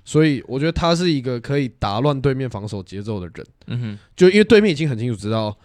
[0.03, 3.45] 所以我觉得他是一个可以打乱对面防守节奏的人。
[3.67, 5.55] 嗯哼，就因为对面已经很清楚知道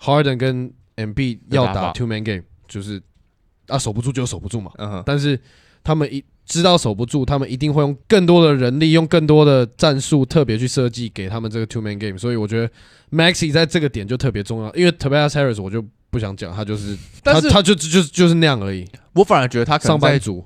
[0.00, 3.02] Harden 跟 MB 要打 two man game，就是
[3.66, 4.70] 啊守不住就守不住嘛。
[4.78, 5.38] 嗯哼，但是
[5.82, 12.18] 他们一知道守不住，他们一定会用更多的人力，用更多的战术，特别去设计给他们这个 two man game。
[12.18, 12.70] 所以我觉得
[13.10, 20.44] Maxi 在这个点就特别重要，因为 Tobias Harris 我就不想讲，他就是，但是他他就就就就是那样而已，我反而觉得他可能上班族。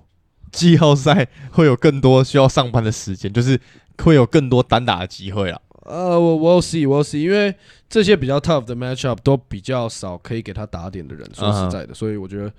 [0.55, 3.61] 季后赛会有更多需要上班的时间，就是
[3.99, 5.61] 会有更多单打的机会啊。
[5.83, 7.55] 呃，我我 see 我 see，因为
[7.89, 12.53] 这些比较 tough 的 matchup 都比较少可以给他打点的人，说实在的，所以我觉得。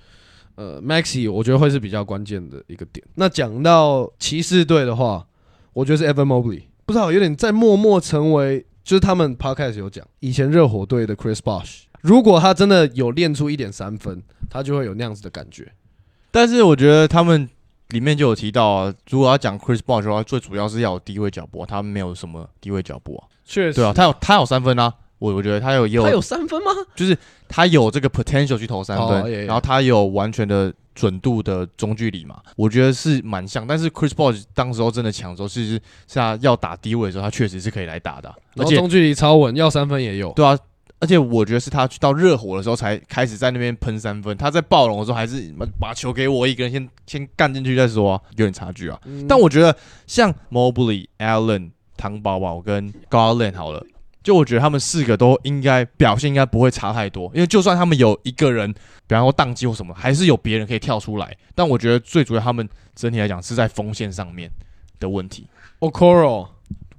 [0.58, 3.06] 呃，Maxi 我觉得会是比较关键的一个点。
[3.16, 5.28] 那讲到骑士队的话，
[5.74, 15.74] 我觉得是 Evan Mobley，不知道有点在默默成为，就是他们 podcast 有讲，以前热火队的 Chris Bosh，如果他真的有练出一点三分，他就会有那样子的感觉。
[16.32, 17.50] 但是我觉得他们
[17.90, 23.28] 里面就有提到啊，如果要讲 Chris Bosh 的话，最主要是要有低位脚步啊，他没有什么低位脚步啊。
[23.46, 26.72] 确实，对啊，他有他有三分啊，我我觉得他有也有他有三分吗？
[26.96, 27.16] 就是
[27.48, 33.68] 他有这个 potential 去投三分，然后他有完全的准度的中距离嘛，我觉得是蛮像。
[33.68, 40.32] 但是 Chris Paul 当时候真的抢的时候，其实是他要打低位的时候，他确实是可以来打的啊、而且中距离超稳，要三分也有。
[40.34, 40.58] 对啊，
[41.00, 49.00] 而且我觉得是他去到热火的时候才开始在那边喷三分，他在暴龙的时候还是把球给我一个人先先干进去再说啊，有点差距啊。
[49.06, 49.76] 嗯但我觉得
[50.08, 53.86] 像 Mobley、Allen、唐宝宝跟 Garland 好了，
[54.24, 58.74] 就我觉得他们四个都应该表现应该不会差太多，因为就算他们有一个人，
[59.06, 61.36] 比方说宕机或什么，还是有别人可以跳出来。
[61.54, 64.50] 但我觉得最主要他们整体来讲是在锋线上面
[65.00, 65.48] 的问题。
[65.80, 66.48] Okoro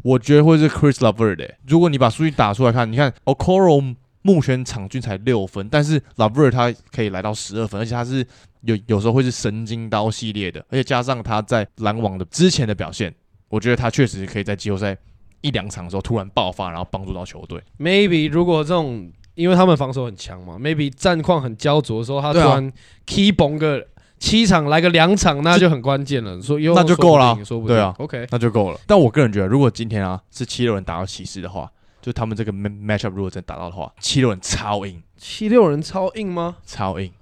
[0.07, 8.25] 我觉得会是 Chris Lavert 的、如果你把数据打出来看，你看 Okoro 目前场均才六分，但是 Lavert 他可以来到十二分，而且他是
[8.61, 13.13] 有有时候会是神经刀系列的，而且加上他在篮网的之前的表现，
[13.49, 14.97] 我觉得他确实可以在季后赛
[15.41, 17.61] 一两场的时候突然爆发，然后帮助到球队。
[17.77, 22.73] maybe 如果这种，因为他们防守很强嘛，maybe 战况很焦灼的时候，他突然
[23.07, 23.85] key 崩个
[24.19, 26.41] 七场来个两场，那就很关键了。
[26.41, 28.81] 说又那就够了啊说不对啊，OK，那就够了。
[28.87, 36.57] 但我个人觉得，如果今天啊是七六人打到骑士的话，就他们这个 ma- matchup 如果真打到的话，七六人超硬，七六人超硬吗？
[36.67, 37.13] 超硬。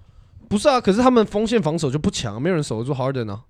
[0.49, 3.41] 不是啊，可是他们锋线防守就不强，没有人守得住 Harden 啊，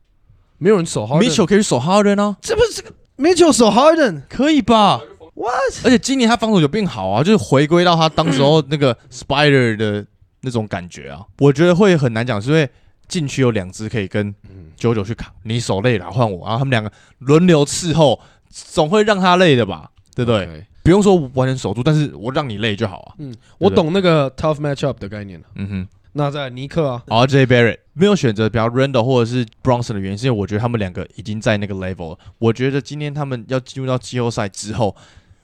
[0.59, 1.29] 没有人守 Harden。
[1.29, 4.23] Mitchell 可以守 Harden 啊，这不是这个 Mitchell 守 Harden？
[4.29, 5.01] 可以吧
[5.35, 5.85] ？What？
[5.85, 10.07] 而且今年他防守有变好啊，就是回归到他当时候那个 Spider 的
[10.41, 11.27] 那种感觉啊。
[11.41, 12.71] 我觉得会很难讲，是因为
[13.09, 14.35] 禁区有两只可以跟
[14.77, 19.91] 九九去扛，你手累了换我，然后他们两个轮流伺候，总会让他累的吧？
[20.15, 23.15] 对不对不用说完全守住，但是我让你累就好啊。
[23.19, 25.47] 嗯，我懂那个 tough matchup 的概念了。
[25.55, 32.19] 嗯哼，那在尼克啊，RJ Barrett 没有选择比较 Randall 或者是 Bronson 的原因，是因为我觉得他们两个已经在那个 level 了。
[32.39, 34.95] 我觉得今天他们要进入到季后赛之后，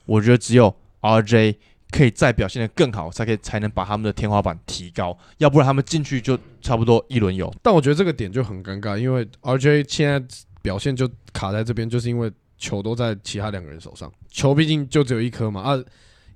[0.04, 1.56] 我觉得只有 RJ
[1.90, 7.52] 可以再表现得更好，才可以才能把他们的天花板提高，要不然他们进去就差不多一轮游。
[7.62, 10.22] 但我觉得这个点就很尴尬，因为 RJ 现在
[10.62, 15.78] 表现就卡在这边，就是因为球都在其他两个人手上，球毕竟就只有一颗嘛啊。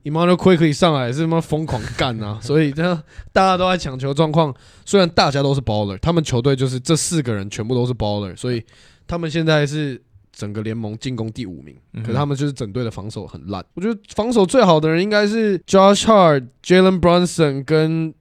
[0.05, 4.55] Emmanuel Quickly 上来是他妈疯狂干啊， 所以这样大家都在抢球状况。
[4.85, 8.63] 虽然大家都是 baller，他们球队就是这四个人全部都是 baller，所以
[9.07, 9.99] 他们现在是
[10.35, 13.65] 整个联盟进攻第五名，可是他们就是整队的防守很烂。
[13.75, 18.13] 我觉得防守最好的人应该是 Josh Hart、Jalen Brunson 跟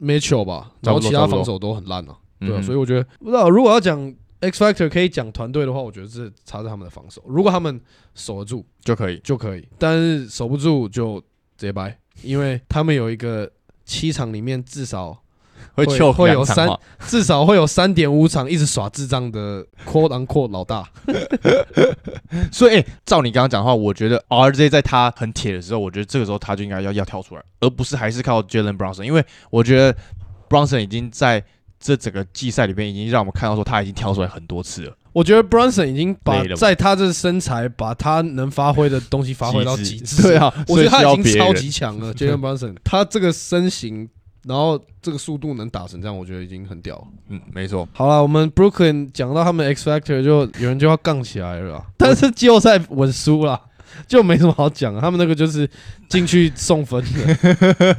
[0.00, 2.16] Mitchell 吧，然后其他防守都很烂啊。
[2.40, 7.22] 对啊，嗯所以我觉得不知道如果要讲 X Factor 可以讲团队的话，我觉得是差在他们的防守。
[7.26, 7.80] 如果他们
[8.14, 9.20] 守得住就可以。
[9.22, 11.20] 就可以，但是守不住就
[11.56, 13.50] 直接掰，因为他们有一个
[13.84, 15.22] 七场里面至少
[15.74, 16.68] 会会会有三
[17.06, 20.88] 至少会有三点五场一直耍智障的 quote unquote 老大。
[22.52, 29.96] 所以、欸照你刚刚讲的话，我觉得 RJ 在他很铁的时候，我觉得这个时候他就应该要要跳出来，而不是还是靠 Jalen Brunson，因为我觉得
[30.48, 31.42] Brunson 已经在
[31.78, 34.96] 这整个季赛里边已经让我们看到说他已经跳出来很多次了。
[35.12, 40.22] 我觉得 Brunson 已经把在他这身材，把他能发挥的东西发挥到极致。
[40.22, 42.14] 对，啊，我觉得他已经超级强了。
[42.14, 44.08] Jalen Brunson，他这个身形，
[44.44, 47.04] 然后这个速度能打成这样，我觉得已经很屌了。
[47.28, 51.86] 嗯，没错，好了，我们 Brooklyn 讲到他们 X Factor，就有人就要杠起来了啦。
[51.96, 53.60] 但是季后赛稳输了，
[54.08, 55.00] 就没什么好讲的。
[55.00, 55.68] 他们那个就是
[56.08, 57.96] 进去送分的，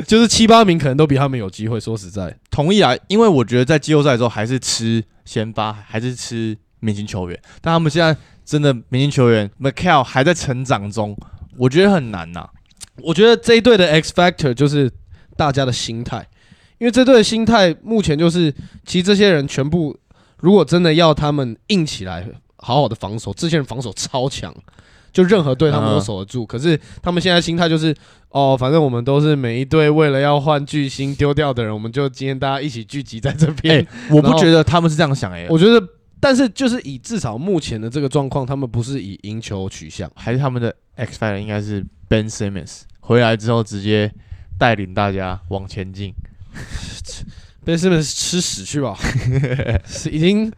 [0.06, 1.78] 就是七八名可能都比他们有机会。
[1.78, 11.16] 说实在，同意啊，因为我觉得在季后赛的时候还是吃先发，还是吃明星球员，但他们现在真的明星球员 McHale 还在成长中，
[11.58, 12.48] 我觉得很难呐、
[13.02, 14.90] 我觉得这一队的 X Factor 就是
[15.42, 16.24] 大家的心态，
[16.78, 18.54] 因为这队的心态目前就是，
[18.86, 19.98] 其实这些人全部
[20.38, 22.24] 如果真的要他们硬起来，
[22.58, 24.54] 好好的防守，这些人防守超强，
[25.12, 26.46] 就任何队他们都嗯守得住。
[26.46, 27.92] 可是他们现在心态就是，
[28.28, 33.80] 哦，反正我们都是每一队为了要换巨星丢掉的人，我们就今天大家一起聚集在这边。
[33.80, 35.84] 哎、我不觉得他们是这样想哎、我觉得，
[36.20, 40.08] 但是就是以至少目前的这个状况，他们不是以赢球取向。
[40.14, 44.12] 还是他们的 X Factor 应该是 Ben Simmons 回来之后直接
[44.58, 46.14] 带领大家往前进。
[47.64, 48.96] 被 Simmons 吃屎去吧，
[49.86, 50.52] 是已经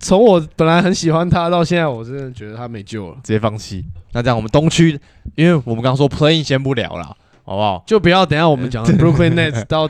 [0.00, 3.14] 从我本来很喜欢他到现在，我真的觉得他没救了。
[3.22, 3.84] 直接放弃。
[4.12, 4.98] 那这样我们东区，
[5.36, 7.84] 因为我们刚刚说 Playing 先不聊了，好不好？
[7.86, 9.88] 就不要等一下我们讲的 Brooklyn Nets 到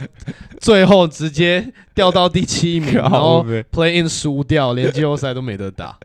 [0.61, 3.43] 最后直接掉到第七名，然后
[3.73, 5.97] playing 输掉，连季后赛都没得打。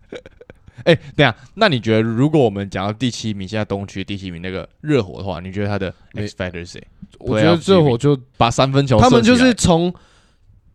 [0.83, 6.87] 哎、等一下，那你觉得如果我们讲到第七名，现在东区第七名那个热火的话，你觉得他的没 X Factor 是谁？
[7.19, 9.93] 我觉得热火就把三分球他们就是从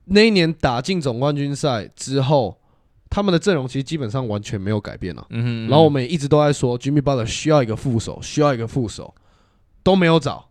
[0.04, 2.58] 那一年打进总冠军赛之后，
[3.10, 5.26] 他们的阵容其实基本上完全没有改变了。
[5.30, 9.14] 嗯哼，然后我们也一直都在说，Jimmy Butler 需要一个副手，需要一个副手，
[9.82, 10.48] 都没有找，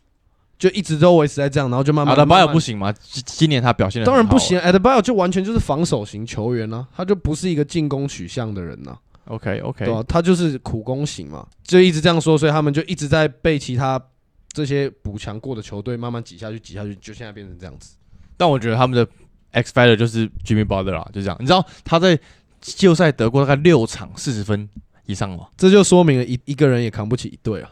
[0.60, 2.94] 就一直都维持在这样，然后就慢慢阿德巴慢慢约不行吗？
[3.02, 8.96] 今今年他表现的当然不行 a d b i o 就完全就是防守型球员啊，他就不是一个进攻取向的人呐、
[9.28, 14.02] OK OK，对啊、他就是苦攻型嘛，就一直这样说，所以他们就一直在被其他
[14.50, 17.96] 这些补强过的球队慢慢挤下去，挤下去，就现在变成这样子。
[18.38, 19.08] 但我觉得他们的
[19.52, 21.36] X Factor 就是 Jimmy Butler 啦，就这样。
[21.40, 22.20] 你知道他在
[22.62, 24.68] 季后赛得过大概六场四十分
[25.06, 25.48] 以上吗？
[25.58, 27.70] 这就说明了一一个人也扛不起一队啊。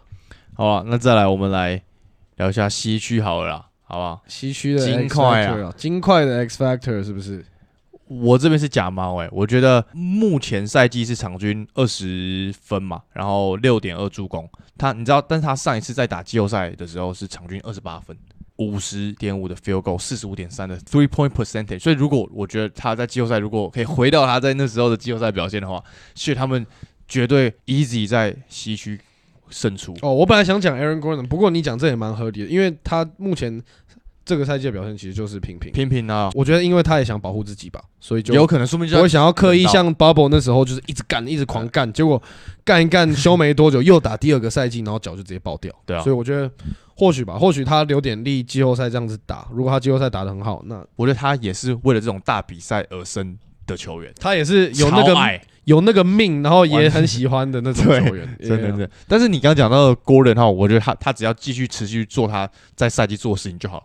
[0.53, 1.81] 好吧，那再来我们来
[2.37, 4.23] 聊一下西区好了啦，好不好？
[4.27, 7.45] 西区的金块啊，金块的 X Factor 是不是？
[8.07, 14.47] 我这边是假猫哎，我觉得目前赛季是场均二十分嘛，然后六点二助攻。
[14.77, 18.15] 他你知道，但是他上一次在打季后赛的时候是场均二十八分，
[18.57, 21.79] 五十点五的 field goal，四十五点三的 three point percentage。
[21.79, 26.65] 所以如果我觉得他在季后赛如果可以回到他在那时候的季后赛表现的话，所以他们
[27.07, 28.99] 绝对 easy 在西区
[29.49, 29.95] 胜出。
[30.01, 33.63] 哦，我本来想讲 Aaron Gordon，不过你讲这也蛮合理的，因为他目前
[34.25, 35.71] 这个赛季的表现其实就是平平。
[35.71, 42.21] 平平啊，我觉得，因为他也想保护自己吧，所以就有可能说明就不会想要刻意像 Bubble 那时候就是一直干，一直狂干，结果
[42.63, 45.71] 干一干 休没多久又打第二个赛季，然后脚就直接爆掉。
[45.85, 46.49] 对啊所以我觉得
[46.97, 55.15] 或许吧，或许他留点力，季后赛这样子打，如果他季后赛打得很好，那我觉得他也是为了这种大比赛而生的球员，他也是有那个
[55.65, 58.27] 有那个命，然后也很喜欢的那种 球员。
[58.39, 58.89] 真的 Yeah 真的。
[59.07, 63.83] 但是你刚刚讲到的 Gordon 哈，我觉得他他只要继续持续做他在赛季做的事情就好，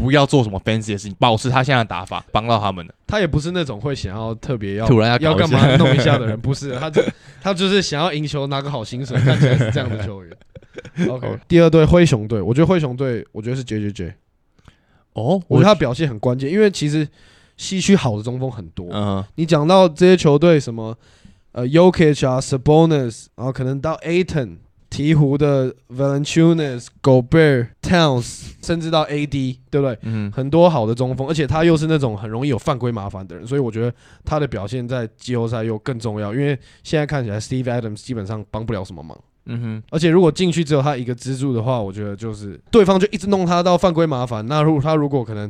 [0.00, 2.94] 不要做什么 fancy 的事情，保持他现在的打法，帮到他们了。
[3.06, 7.02] 他也不是那种会想要特别要突然要要干嘛弄一下的人，不是，他就
[7.42, 10.34] 他就是想要赢球拿个好薪水，看起来是这样的球员。
[11.06, 14.14] OK，第二队灰熊队，我觉得灰熊队，我觉得是 J J J，
[15.12, 17.06] 哦，我觉得他表现很关键，因为其实
[17.58, 18.88] 西区好的中锋很多。
[18.92, 20.96] 嗯你讲到这些球队什么
[21.52, 24.56] 呃 Yokich 啊 Sabonis，然后可能到 Aton。
[24.90, 29.96] 鹈鹕的 Valanciunas、Gobert、Towns，甚至到 AD，对不对？
[30.02, 36.34] 嗯很多好的中锋，而且他又是那种很容易有犯规麻烦的人，所以我觉得他的表现在季后赛又更重要。
[36.34, 39.16] 因为现在看起来 Steve Adams 基本上帮不了什么忙，
[39.46, 44.44] 嗯哼，而且如果进去只有他一个支柱的话，我觉得就是对方就一直弄他到犯规麻烦。
[44.46, 45.48] 那如果他如果可能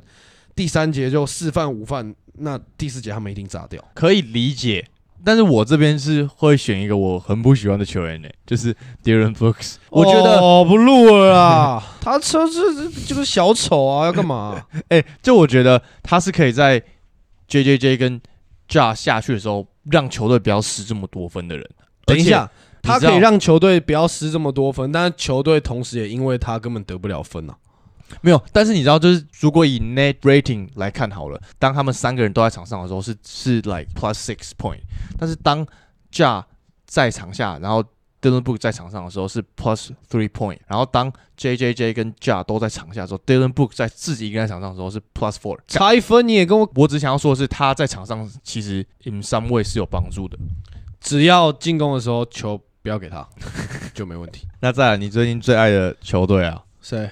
[0.55, 3.83] 第三节就四犯五犯，那第四节他们一定炸掉。
[3.95, 4.87] 可以理解。
[5.25, 9.77] 但是我这边是会选一个我很不喜欢的球员呢、就是 Dylan Brooks。
[9.91, 16.83] 我觉得，哦不录了啦， 他车这这就是小丑啊，要干嘛、 哎、就我觉得他是可以在
[17.49, 18.21] J J J 跟
[18.69, 21.69] Ja 下去的时候，让球队不要失这么多分的人。
[22.07, 22.51] 等一下，
[22.83, 27.55] 他可以让球队不要失这么多分，但是球队同时也因为他根本得不了分啊。
[28.23, 34.81] 没有，但是你知道，就是如果以 net rating 来看好了，当他们三个人都在场上的时候是是 like plus six point，
[35.19, 35.67] 但是当
[36.13, 36.45] Ja
[36.87, 37.85] 在场下，然后
[38.21, 45.37] Dylan Book 在场上的时候是 plus three point，然后当 J J J 跟 Ja 都在场下的时候，Dylan Book 在自己一个人在场上的时候是 plus
[45.37, 45.59] four。
[45.67, 50.37] 差一分你也跟我，我只想要说的是，他在场上其实 in some way 是有帮助的。
[51.01, 53.27] 只要进攻的时候球不要给他，
[53.95, 54.47] 就没问题。
[54.61, 57.09] 那再来，你最近最爱的球队啊，谁？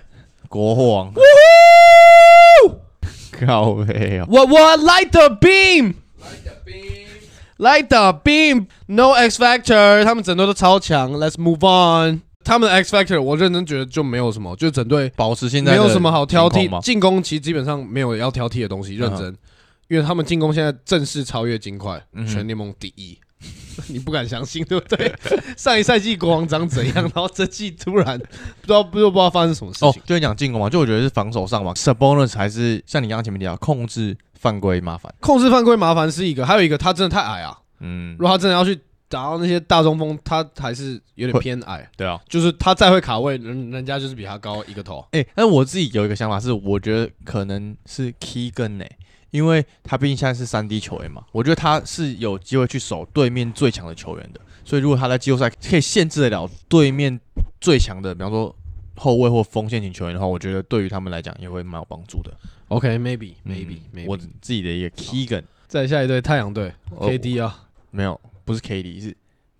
[0.48, 1.12] 国王。
[3.40, 5.94] 靠背啊，我我 light the beam。
[7.58, 11.12] Light the beam, no X factor，他们整队都超强。
[11.12, 12.22] Let's move on。
[12.44, 16.80] 他们的 X factor，我认真觉得就没有什么，就整队保持现在没有什么好挑剔。
[16.80, 19.36] 进攻其实基本上没有要挑剔的东西，认真，
[19.88, 23.18] 因为他们进攻现在正式超越金块，全联盟第一。
[23.88, 25.12] 你不敢相信，对不对？
[25.56, 37.56] 上一赛季国王长怎样，然后这季突然不知道不知道不知道发生什么事情。，哦就是讲进攻嘛，就我觉得是防守上嘛，Sabonis 还是像你刚刚前面提到控制犯规麻烦，控制犯规麻烦是一个，还有一个他真的太矮啊。
[37.80, 38.74] 嗯如，果他真的要去
[39.08, 41.88] 打到那些大中锋，他还是有点偏矮。
[41.96, 45.06] 对啊，就是他再会卡位，人人家就是比他高一个头。
[45.12, 48.84] 哎、但是我自己有一个想法是，我觉得可能是 Keegan 呢、
[49.30, 57.20] 因为他毕竟现在是三 D 球员嘛，我觉得他是有机会去守对面最强的球员的，所以如果他在季后赛可以限制得了对面
[57.60, 58.54] 最强的，比方说
[58.96, 62.32] 后卫或锋线型球员的话，我觉得对于他们来讲也会蛮有帮助的。
[62.68, 64.06] OK，maybe maybe 嗯 maybe。
[64.06, 69.16] 我自己的一个 Keegan 再下一队太阳队哦 KD 啊没有，不是 KD，是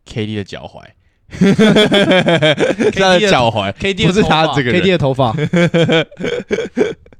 [0.07, 0.85] KD 的脚踝，
[1.39, 3.73] 是他的脚踝。
[3.73, 5.33] ，KD 不是他这个人 KD 的头发，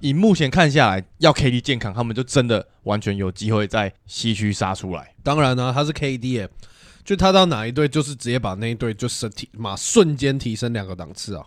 [0.00, 5.14] 以目前看下来，要 KD 健康，他们就真的完全有机会在西区杀出来。
[5.22, 6.48] 当然呢、他是 KD 耶，
[7.04, 11.44] 就他到哪一队，就是直接把那一队就升提嘛，瞬间提升两个档次啊。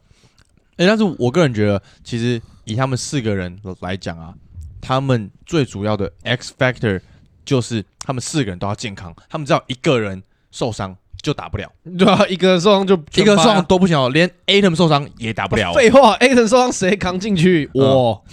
[0.78, 4.34] 诶，但是我个人觉得，其实以他们四个人来讲啊，
[4.82, 7.00] 他们最主要的 X factor
[7.46, 15.74] 就是他们四个人都要健康，他们只要一个人受伤就打不了，对啊，一个受伤就一个受伤都不行哦，连 Atom 受伤也打不了哦。
[15.74, 17.72] 废话，Atom 受伤谁扛进去？
[17.74, 18.24] 嗯我，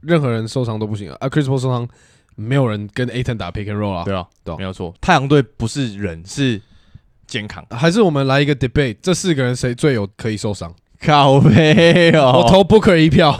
[0.00, 1.16] 任何人受伤都不行啊。
[1.20, 1.86] 啊，Chris Paul 受伤，
[2.34, 4.04] 没有人跟 Aton 打 pick and roll 啊。
[4.04, 4.94] 对啊，对没有错。
[5.00, 6.58] 太阳队不是人，是
[7.26, 7.62] 健康。
[7.70, 10.74] 还是我们来一个 debate，这四个人谁最有可以受伤？
[11.04, 13.38] 靠背哦，我投 Booker 一票，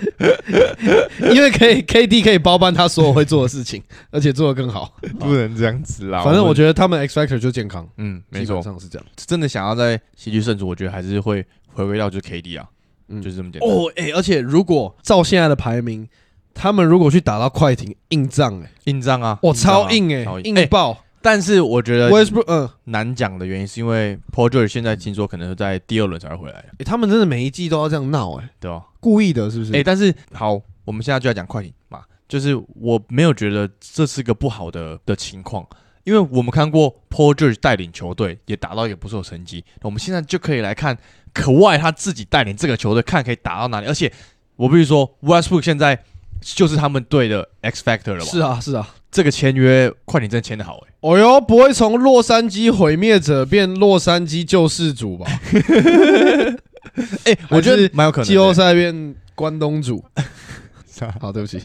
[1.34, 4.94] 因为可以 KD 可以包办他所有会做的事情，而且做得更好。
[5.18, 6.22] 不能这样子啦。
[6.22, 9.06] 反正我，觉得他们 X Factor 就健康，嗯，没基本错，上是这样。
[9.16, 12.66] 真的想要在戏剧胜出，我觉得还是会回归到就是 KD 啊，
[13.08, 13.68] 嗯就是这么简单。
[13.68, 16.08] 哦，哎、而且如果照现在的排名，
[16.54, 21.04] 他们如果去打到快艇硬仗、哎，硬仗啊，哇，仗啊超硬哎、超硬爆。
[21.22, 28.84] 但是我觉得 Westbrook，嗯、难讲的原因是因为 Paul George 现在听说可能是在第二轮才会回来，哎他们真的每一季都要这样闹，哎，对吧？
[29.00, 29.74] 故意的，是不是？
[29.74, 35.66] 哎、但是好，我们现在就要讲快艇嘛，就是我没有觉得这是个不好的的情况，
[36.04, 40.96] 因为我们看过 Paul George 带领球队也达到一个不错的成绩，我们现在就可以来看
[41.34, 43.86] 可外他自己带领这个球队，看可以打到哪里。
[43.86, 44.10] 而且
[44.56, 46.02] 我必须说，Westbrook 现在
[46.40, 48.30] 就是他们队的 X Factor 了吧？
[48.30, 48.88] 是，啊，是啊。
[49.10, 55.26] 这个签约快艇真的签的好哎、哦哟，不会从洛杉矶毁灭者变洛杉矶救世主吧？
[57.24, 60.04] 哎、我觉得蛮有可能、季后赛变关东煮。
[61.20, 61.60] 好，对不起。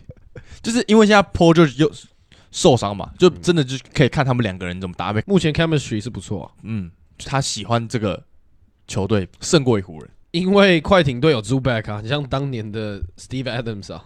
[0.61, 1.91] 就是因为现在 Paul George 又
[2.51, 5.21] 受伤嘛，就真的就可以看他们两个人怎么搭配。
[5.27, 8.23] 目前 chemistry 是不错、啊，嗯，他喜欢这个
[8.87, 14.05] 球队胜过一湖人，因为快艇队有 Zuback 啊，你像当年的 Steve Adams 啊，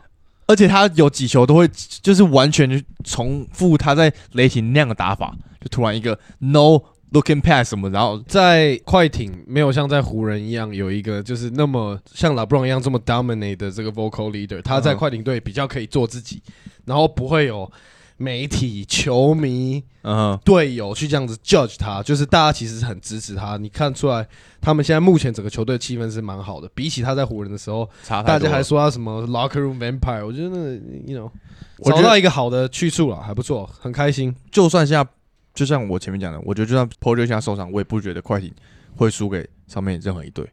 [0.50, 1.70] 而且他有几球都会
[2.02, 5.32] 就是完全就重复他在雷霆那样的打法，
[5.62, 6.82] 就突然一个 no
[7.12, 14.98] looking pass 什么，然后在快艇没有像在湖人一样有一个就是那么像 LeBron 一样这么 dominate 的这个 vocal leader，他在嗯。
[14.98, 16.42] 快艇队比较可以做自己，
[16.86, 17.72] 然后不会有
[18.20, 23.56] 媒体、球迷、嗯哼，队友去这样子 judge 他，就是大家其实是很支持他。
[23.56, 24.28] 你看出来，
[24.60, 30.76] 他们现在目前整个球队气氛是蛮好的，比起他在湖人的时候，大家还说他什么 locker room vampire，我觉得那个
[31.08, 31.32] you know
[31.78, 34.36] 我觉得找到一个好的去处了，还不错，很开心。
[34.52, 35.10] 就算现在，
[35.54, 38.52] 就像我前面讲的，我觉得就算 p o j o 现在受伤，我也不觉得快艇
[38.98, 40.46] 会输给上面任何一队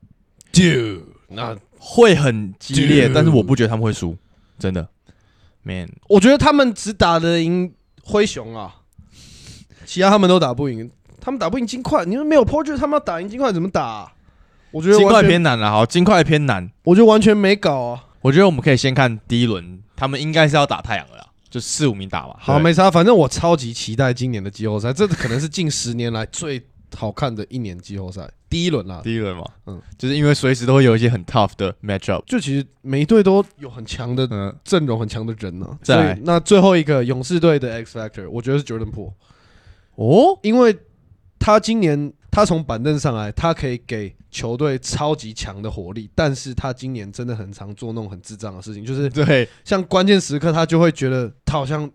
[0.53, 4.17] ，Dude，那会很激烈但是我不觉得他们会输，
[4.57, 4.89] 真的
[5.67, 8.77] ，man，我觉得他们只打得赢灰熊啊，
[9.85, 10.91] 其他他们都打不赢。
[11.21, 14.13] 他们打不赢金块，你说没有 p o r r 他们要打赢金块怎么打啊、
[14.71, 18.05] 我觉得金块偏难了，好，金块偏难，我觉得完全没搞啊。
[18.21, 22.63] 我觉得我们可以先看第一轮，他们应该是要打太阳了啦，就四五名打嘛，好，对？
[22.63, 26.65] 没差，反正我超级期待今年的季后赛，这可能是近十年来最
[26.95, 29.03] 好看的一年季后赛，第一轮啦。
[29.05, 29.77] 第一轮嘛，嗯。
[29.77, 39.13] 嗯，就是因为随时都会有一些很 tough 的 matchup，就其实每一队都有很强的嗯，阵容，很强的人呢、再来所以那最后一个勇士队的 X Factor，我觉得是 Jordan Po，
[39.97, 40.75] 哦，因为
[41.39, 51.91] 他今年他从板凳上来，他可以给球队超级强的火力，但是他今年真的很常做那种很智障的事情，就是对，像关键时刻他就会觉得他好像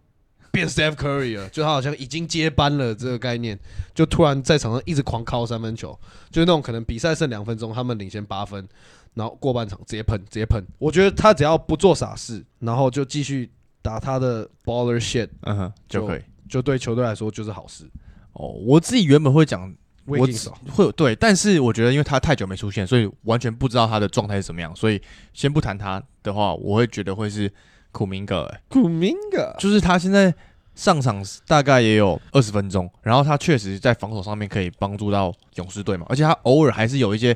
[0.51, 3.57] 变 Steph Curry 了，就他好像已经接班了这个概念，
[3.95, 5.97] 就突然在场上一直狂敲三分球，
[6.29, 8.67] 就是那种可能比赛剩两分钟，他们领先八分，
[9.13, 10.63] 然后过半场直接喷直接喷。
[10.77, 13.49] 我觉得他只要不做傻事，然后就继续
[13.81, 16.21] 打他的 baller shit，嗯哼，就可以。
[16.49, 17.89] 就对球队来说就是好事。
[18.33, 19.73] 哦，我自己原本会讲
[20.05, 27.49] 我会有对，但是我觉得因为他太久没出现，所以完全不知道他的状态是怎么样，所以先不谈他的话，我会觉得会是
[27.91, 30.33] 库明格、欸，Kuminga 就是他现在
[30.75, 37.35] 上场大概也有二十分钟，然后他确实在防守上面可以帮助到勇士队嘛，而且他偶尔还是有一些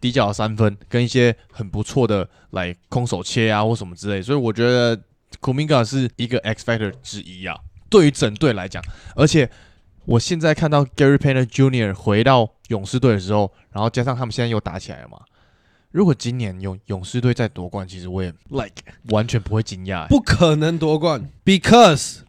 [0.00, 5.00] 底角的三分跟一些很不错的来空手切啊或什么之类，所以我觉得
[5.40, 7.56] 库明格是一个 X factor 之一啊，
[7.88, 8.82] 对于整队来讲，
[9.16, 9.48] 而且。
[10.04, 11.94] 我现在看到 Gary Payton Jr.
[11.94, 15.16] 回到勇士队的时候，然后加上他们现在又打起来了嘛。
[15.92, 18.76] 如果今年勇勇士队再夺冠，其实我也 like
[19.10, 20.08] 完全不会惊讶、欸。
[20.08, 22.20] 不可能夺冠，because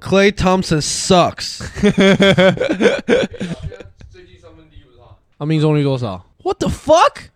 [0.00, 1.58] Clay Thompson sucks。
[4.08, 5.04] 最近三分第一不是他，
[5.38, 7.28] 他命中率多少？What the fuck？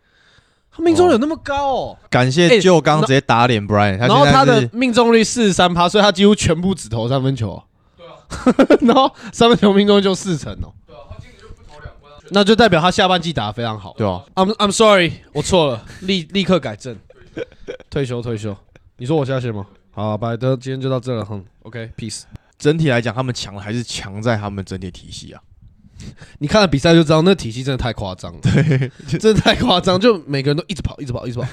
[0.73, 1.99] 他命中率有那么高哦？
[2.09, 7.63] 感谢欸就刚直接打脸 Brian，、他然后他的命中率四十三趴，所以他几乎全部只投三分球哦。
[7.99, 8.17] 对啊，
[8.81, 13.95] 然后三分球命中率就四成哦，对啊，他今年就不投两分，他那就代表他下半季打得非常好。
[13.97, 16.97] 对啊，I'm I'm sorry，我错了，立立刻改正，
[17.89, 18.55] 退休退休。
[18.97, 19.65] 你说我下线吗？
[19.93, 22.23] 好，拜德，今天就到这了，哼，OK，peace。
[22.59, 25.41] 整体来讲，他们强的还是强在他们整体体系啊。
[26.41, 31.47] 你看了比赛就知道，那体系真的太夸张了，对，真的太夸张，就每个人都一直跑，一直跑，一直跑，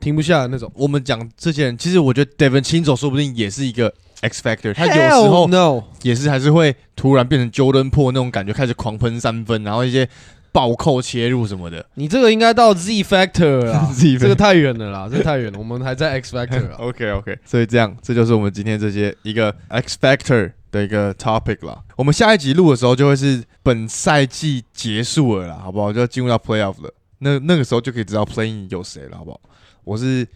[0.00, 0.70] 停不下来那种。
[0.74, 10.08] 我们讲这些人，其实我觉得 Devin 亲手说不定也是一个 X factor，他有时候 no，也是还是会突然变成 Jordan Po 那种感觉，开始狂喷三分，然后一些
[10.52, 11.84] 暴扣切入什么的。
[11.94, 16.76] 你这个应该到 Z Factor 了啦 Z 这个太远了啦，这个太远了，我们还在 X Factor 啊。
[16.80, 21.78] OK OK，所以这样，这就是我们今天这些一个 X Factor 的一个 topic 啦。
[21.96, 25.92] 我们下一集录的时候就会是本赛季结束了啦，好不好？
[25.92, 26.92] 就要进入到 Playoff 了。
[27.18, 29.40] 那那个时候就可以知道 Playing 有谁了，好不好？
[29.84, 30.26] 我是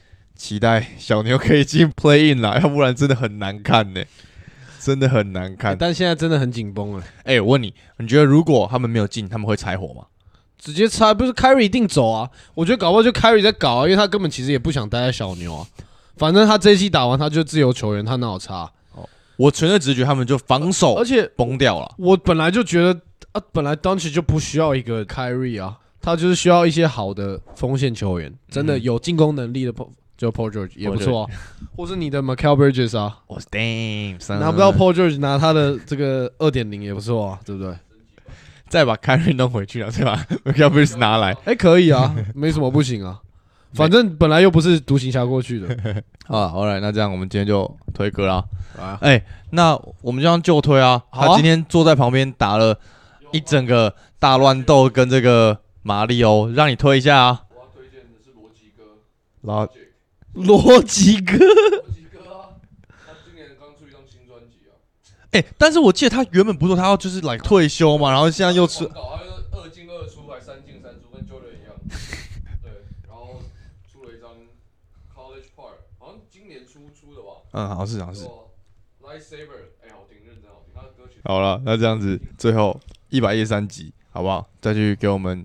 [0.41, 4.03] 期待小牛可以进 Play In 啦，要不然真的很难看呢、
[4.81, 5.77] 真的很难看。
[5.77, 10.07] 但现在真的很紧绷了，哎、我问你，你觉得如果他们没有进，他们会拆伙吗？
[10.57, 12.31] 直接拆不是 Carry 一定走啊？
[12.55, 15.67] 我觉得搞不好就 Carry 在搞啊，因为他根本其实也不想待在小牛啊。
[16.17, 18.71] 反正他这一季打完他就自由球员，他哪有差？
[19.37, 21.95] 我纯粹直觉他们就防守而且崩掉了。
[21.99, 22.99] 我本来就觉得
[23.33, 29.73] 啊，本来 n c 就不需要一个 Kyrie 啊，他就是需要一些好的锋线球员，真的嗯有进攻能力的
[30.21, 31.31] 就 Paul George 也不错啊，
[31.75, 37.75] 或是你的 Michael Bridges 啊，我 damn，拿不到 Paul George 拿他的这个二点零也不错啊，对不对？
[38.69, 40.15] 再把 Kyrie 弄回去了，再把
[40.45, 41.33] Michael Bridges 拿来。
[41.47, 43.19] 哎，可以啊，没什么不行啊，
[43.73, 45.69] 反正本来又不是独行侠过去的
[46.29, 48.45] 啊，好了，那这样我们今天就推歌啦。
[48.79, 48.99] 啊。
[49.01, 51.03] 哎、那我们这样就推啊。
[51.09, 52.79] 啊他今天坐在旁边打了
[53.33, 57.45] 一整个大乱斗跟这个马里欧，让你推一下啊。
[57.49, 58.85] 我要推荐的是逻辑哥，
[59.41, 59.67] 然后
[60.35, 62.57] 逻辑哥，罗辑哥啊，
[62.89, 64.73] 他今年刚出一张新专辑啊，
[65.33, 71.75] 哎、但是我记得他原本不是说他要就是来退休嘛，然后现在又出搞，他就是二进二出，还三进三出，跟 Jordan 一样。
[72.63, 72.71] 对，
[73.09, 73.43] 然后
[73.91, 74.31] 出了一张
[75.15, 77.43] College Park，好像今年初出的吧。
[77.53, 78.29] 嗯，好像是好像是。
[79.03, 81.21] Light Saber，哎，好听，认真好听，他的歌曲。
[81.25, 84.49] 好了，那这样子最后一百一十三集，好不好？
[84.61, 85.45] 再去给我们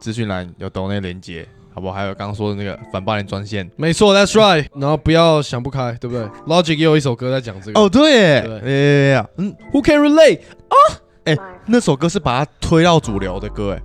[0.00, 1.46] 资讯栏有抖内连接，
[1.76, 1.92] 好不好？
[1.92, 3.70] 还有刚刚说的那个反霸凌专线。
[3.76, 4.66] 没错，That's right。
[4.74, 7.78] 然后不要想不开，对不对？Logic 也有一首歌在讲这个。
[7.78, 10.40] 哦，对哎呀，嗯，Who can relate？
[10.68, 10.76] 啊？
[11.24, 13.82] 哎那首歌是把它推到主流的歌，哎，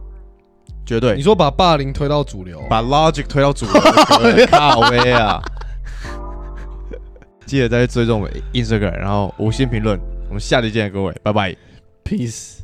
[0.86, 5.42] 绝对你说把霸凌推到主流，把 Logic 推到主流的歌，靠威啊！
[7.46, 10.00] 记得再去追踪我们 Instagram，然后五星评论。
[10.30, 11.54] 我们下期见，各位，拜拜。
[12.06, 12.61] Peace。